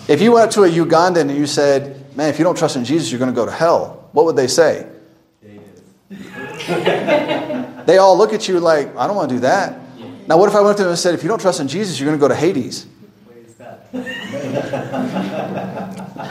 if 0.07 0.22
you 0.22 0.33
went 0.33 0.44
up 0.46 0.50
to 0.52 0.62
a 0.62 0.68
Ugandan 0.68 1.22
and 1.22 1.37
you 1.37 1.46
said, 1.46 2.14
man, 2.16 2.28
if 2.28 2.38
you 2.38 2.44
don't 2.44 2.57
trust 2.57 2.76
in 2.76 2.85
Jesus, 2.85 3.11
you're 3.11 3.18
going 3.18 3.31
to 3.31 3.35
go 3.35 3.46
to 3.46 3.52
hell, 3.52 4.09
what 4.12 4.24
would 4.26 4.37
they 4.37 4.46
say? 4.46 4.87
They 6.09 7.98
all 7.98 8.16
look 8.16 8.33
at 8.33 8.46
you 8.46 8.61
like, 8.61 8.94
I 8.96 9.07
don't 9.07 9.16
want 9.16 9.31
to 9.31 9.37
do 9.37 9.40
that. 9.40 9.81
Now, 10.28 10.37
what 10.37 10.48
if 10.48 10.54
I 10.54 10.61
went 10.61 10.76
to 10.76 10.83
them 10.85 10.90
and 10.90 10.98
said, 10.98 11.14
if 11.14 11.22
you 11.22 11.28
don't 11.28 11.40
trust 11.40 11.59
in 11.59 11.68
Jesus, 11.68 11.98
you're 11.98 12.07
going 12.07 12.18
to 12.18 12.20
go 12.20 12.28
to 12.28 12.35
Hades? 12.35 12.87
Where 13.26 13.38
is 13.38 13.54
that? 13.54 13.88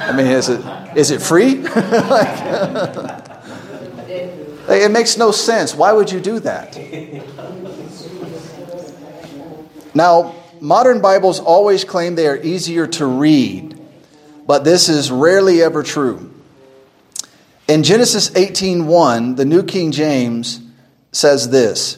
I 0.08 0.15
mean, 0.15 0.28
is 0.28 0.48
it, 0.50 0.62
is 0.96 1.12
it 1.12 1.22
free? 1.22 1.65
Like, 4.67 4.82
it 4.82 4.91
makes 4.91 5.17
no 5.17 5.32
sense. 5.32 5.74
Why 5.74 5.93
would 5.93 6.12
you 6.12 6.20
do 6.20 6.41
that? 6.41 6.78
Now, 9.93 10.36
modern 10.60 11.00
Bibles 11.00 11.39
always 11.39 11.86
claim 11.86 12.15
they 12.15 12.28
are 12.28 12.36
easier 12.36 12.86
to 12.86 13.06
read, 13.06 13.80
but 14.46 14.65
this 14.65 14.89
is 14.89 15.10
rarely 15.10 15.62
ever 15.62 15.84
true. 15.84 16.34
In 17.70 17.84
Genesis 17.84 18.30
18:1, 18.32 19.38
the 19.38 19.46
New 19.46 19.63
King 19.63 19.93
James 19.93 20.60
says 21.13 21.50
this: 21.50 21.98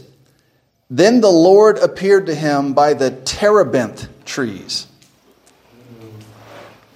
Then 0.92 1.22
the 1.22 1.32
Lord 1.32 1.80
appeared 1.80 2.28
to 2.28 2.36
him 2.36 2.74
by 2.74 2.94
the 2.94 3.10
terebinth 3.12 4.08
trees. 4.26 4.86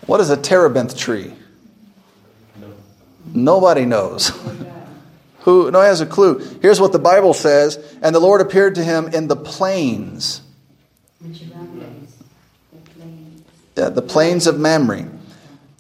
What 0.06 0.20
is 0.20 0.30
a 0.30 0.38
terebinth 0.38 0.98
tree? 0.98 1.34
Nobody 3.26 3.86
knows. 3.86 4.32
Who 5.42 5.70
no 5.72 5.82
has 5.82 6.00
a 6.00 6.06
clue. 6.06 6.39
Here's 6.62 6.80
what 6.80 6.94
the 6.94 7.00
Bible 7.00 7.34
says, 7.34 7.78
and 8.02 8.16
the 8.16 8.20
Lord 8.20 8.39
appeared 8.39 8.76
to 8.76 8.84
him 8.84 9.08
in 9.10 9.28
the 9.28 9.36
plains. 9.36 10.42
Yeah, 13.76 13.89
the 13.89 14.02
plains 14.02 14.48
of 14.48 14.60
Mamre. 14.60 15.06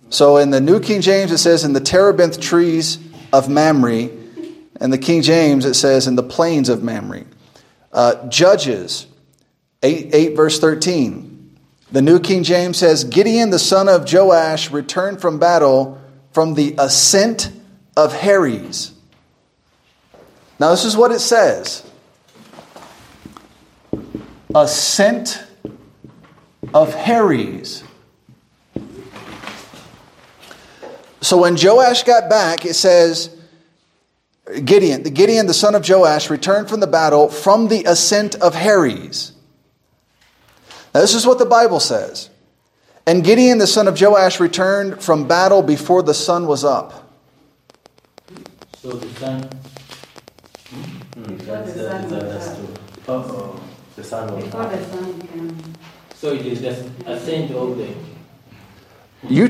So 0.09 0.37
in 0.37 0.49
the 0.49 0.59
New 0.59 0.79
King 0.79 1.01
James 1.01 1.31
it 1.31 1.37
says 1.37 1.63
in 1.63 1.73
the 1.73 1.79
terebinth 1.79 2.39
trees 2.39 2.99
of 3.31 3.49
Mamre, 3.49 4.09
and 4.79 4.91
the 4.91 4.97
King 4.97 5.21
James 5.21 5.65
it 5.65 5.75
says 5.75 6.07
in 6.07 6.15
the 6.15 6.23
plains 6.23 6.69
of 6.69 6.83
Mamre. 6.83 7.23
Uh, 7.91 8.27
Judges 8.27 9.07
8, 9.81 10.13
8 10.13 10.35
verse 10.35 10.59
13. 10.59 11.32
The 11.93 12.01
New 12.01 12.19
King 12.19 12.41
James 12.41 12.77
says 12.77 13.03
Gideon 13.03 13.51
the 13.51 13.59
son 13.59 13.87
of 13.87 14.11
Joash 14.11 14.71
returned 14.71 15.21
from 15.21 15.37
battle 15.37 16.01
from 16.31 16.55
the 16.55 16.73
ascent 16.79 17.51
of 17.95 18.11
Heres. 18.13 18.93
Now, 20.59 20.71
this 20.71 20.85
is 20.85 20.97
what 20.97 21.11
it 21.11 21.19
says 21.19 21.87
Ascent 24.55 25.43
of 26.73 26.95
Heres. 26.95 27.83
So 31.21 31.37
when 31.37 31.55
Joash 31.61 32.03
got 32.05 32.27
back, 32.27 32.65
it 32.65 32.73
says 32.73 33.37
Gideon, 34.65 35.03
the 35.03 35.11
Gideon, 35.11 35.45
the 35.45 35.53
son 35.53 35.75
of 35.75 35.87
Joash, 35.87 36.31
returned 36.31 36.69
from 36.69 36.79
the 36.79 36.87
battle 36.87 37.29
from 37.29 37.67
the 37.67 37.83
ascent 37.83 38.33
of 38.33 38.55
Heres. 38.55 39.32
Now, 40.93 41.01
this 41.01 41.13
is 41.15 41.25
what 41.25 41.39
the 41.39 41.45
Bible 41.45 41.79
says. 41.79 42.29
And 43.05 43.23
Gideon, 43.23 43.57
the 43.57 43.67
son 43.67 43.87
of 43.87 43.99
Joash, 43.99 44.39
returned 44.39 45.01
from 45.03 45.27
battle 45.27 45.61
before 45.61 46.03
the 46.03 46.13
sun 46.13 46.47
was 46.47 46.63
up. 46.63 47.11
So 48.81 48.91
the 48.91 49.09
sun. 49.19 49.49
Hmm, 50.69 51.37
that's, 51.37 51.73
the 51.73 51.79
the, 51.79 51.89
sun 51.89 52.09
the, 52.09 52.15
was 52.15 52.23
that's 52.23 52.47
up. 52.47 52.57
true. 52.57 52.73
Oh, 53.07 53.61
the 53.95 54.03
sun 54.03 54.35
was 54.35 54.45
Before 54.45 54.61
up. 54.61 54.71
the 54.71 54.85
sun 54.85 55.21
came. 55.21 55.73
So 56.15 56.33
it 56.33 56.45
is 56.45 56.61
the 56.61 57.11
ascent 57.11 57.51
of 57.51 57.77
the. 57.77 57.93
You, 59.27 59.49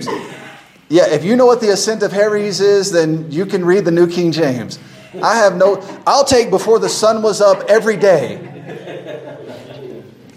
yeah, 0.90 1.08
if 1.10 1.24
you 1.24 1.36
know 1.36 1.46
what 1.46 1.62
the 1.62 1.70
ascent 1.70 2.04
of 2.04 2.12
Heres 2.12 2.62
is, 2.62 2.92
then 2.92 3.32
you 3.32 3.46
can 3.46 3.66
read 3.66 3.86
the 3.86 3.92
New 3.92 4.08
King 4.08 4.32
James. 4.32 4.80
I 5.22 5.38
have 5.38 5.56
no, 5.56 5.82
I'll 6.08 6.26
take 6.26 6.50
before 6.50 6.80
the 6.80 6.90
sun 6.90 7.22
was 7.22 7.42
up 7.42 7.64
every 7.68 7.98
day. 7.98 8.53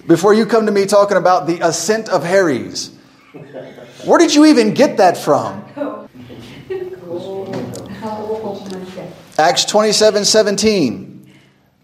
Before 0.06 0.32
you 0.32 0.46
come 0.46 0.66
to 0.66 0.72
me 0.72 0.86
talking 0.86 1.16
about 1.16 1.46
the 1.46 1.60
ascent 1.66 2.08
of 2.08 2.24
Heres. 2.24 2.90
Where 4.04 4.18
did 4.18 4.34
you 4.34 4.46
even 4.46 4.72
get 4.72 4.98
that 4.98 5.16
from? 5.16 5.64
Acts 9.38 9.64
27 9.64 10.24
17. 10.24 11.32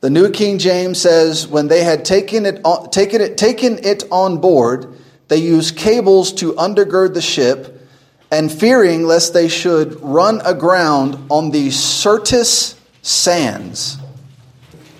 The 0.00 0.10
New 0.10 0.30
King 0.30 0.58
James 0.58 1.00
says, 1.00 1.46
when 1.46 1.68
they 1.68 1.84
had 1.84 2.04
taken 2.04 2.46
it, 2.46 2.60
on, 2.64 2.90
taken, 2.90 3.20
it, 3.20 3.36
taken 3.36 3.78
it 3.84 4.04
on 4.10 4.38
board, 4.38 4.98
they 5.28 5.36
used 5.36 5.76
cables 5.76 6.32
to 6.34 6.54
undergird 6.54 7.14
the 7.14 7.22
ship, 7.22 7.88
and 8.30 8.50
fearing 8.50 9.04
lest 9.04 9.32
they 9.32 9.48
should 9.48 10.00
run 10.00 10.40
aground 10.44 11.26
on 11.30 11.50
the 11.50 11.70
Syrtis 11.70 12.78
sands. 13.02 13.98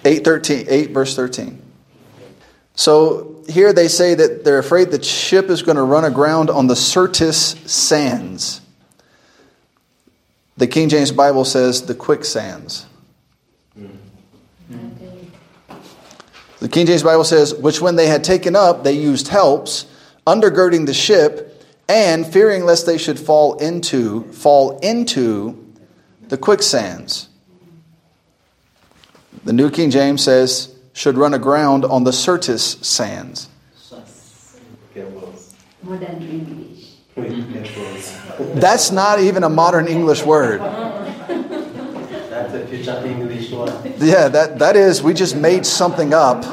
8, 0.05 0.25
13, 0.25 0.67
8 0.69 0.91
verse 0.91 1.17
13. 1.17 1.62
So 2.75 3.45
here 3.49 3.73
they 3.73 3.89
say 3.89 4.15
that 4.15 4.45
they're 4.45 4.59
afraid 4.59 4.91
the 4.91 5.03
ship 5.03 5.51
is 5.51 5.63
going 5.63 5.77
to 5.77 5.83
run 5.83 6.05
aground 6.05 6.51
on 6.51 6.67
the 6.67 6.77
Syrtis 6.77 7.57
sands. 7.71 8.61
The 10.57 10.67
King 10.67 10.89
James 10.89 11.13
Bible 11.13 11.45
says 11.45 11.87
the 11.87 11.95
quicksands. 11.95 12.87
The 16.61 16.69
King 16.69 16.87
James 16.87 17.03
Bible 17.03 17.25
says, 17.25 17.55
which 17.55 17.81
when 17.81 17.97
they 17.97 18.07
had 18.07 18.23
taken 18.23 18.55
up, 18.55 18.85
they 18.85 18.93
used 18.93 19.27
helps, 19.27 19.87
undergirding 20.27 20.87
the 20.87 20.95
ship, 20.95 21.65
and 21.89 22.25
fearing 22.25 22.65
lest 22.65 22.87
they 22.87 22.99
should 22.99 23.19
fall 23.19 23.57
into, 23.57 24.31
fall 24.33 24.79
into 24.79 25.73
the 26.29 26.37
quicksands. 26.39 27.29
The 29.45 29.53
New 29.53 29.71
King 29.71 29.91
James 29.91 30.23
says, 30.23 30.72
should 30.93 31.17
run 31.17 31.35
aground 31.35 31.85
on 31.85 32.05
the 32.05 32.13
Syrtis 32.13 32.79
sands. 32.87 33.49
Modern 35.83 36.23
English. 36.23 36.93
That's 38.55 38.91
not 38.93 39.21
even 39.21 39.43
a 39.45 39.49
modern 39.49 39.89
English 39.89 40.25
word. 40.25 40.61
That's 40.61 42.55
a 42.55 42.67
future 42.67 43.05
English 43.05 43.51
word. 43.51 43.73
Yeah, 43.99 44.29
that, 44.29 44.59
that 44.61 44.77
is, 44.77 45.03
we 45.03 45.13
just 45.13 45.37
made 45.37 45.67
something 45.67 46.15
up. 46.15 46.45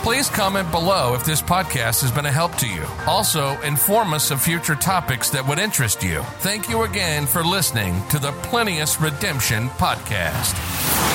Please 0.04 0.30
comment 0.30 0.70
below 0.70 1.16
if 1.16 1.24
this 1.26 1.42
podcast 1.42 2.02
has 2.02 2.12
been 2.12 2.26
a 2.26 2.32
help 2.32 2.54
to 2.58 2.68
you. 2.68 2.84
Also, 3.08 3.58
inform 3.62 4.14
us 4.14 4.32
of 4.32 4.42
future 4.42 4.76
topics 4.76 5.30
that 5.30 5.48
would 5.48 5.60
interest 5.60 6.04
you. 6.04 6.24
Thank 6.40 6.68
you 6.70 6.84
again 6.84 7.26
for 7.26 7.42
listening 7.44 8.06
to 8.10 8.20
the 8.20 8.34
Plenteous 8.44 9.00
Redemption 9.00 9.70
podcast. 9.70 11.15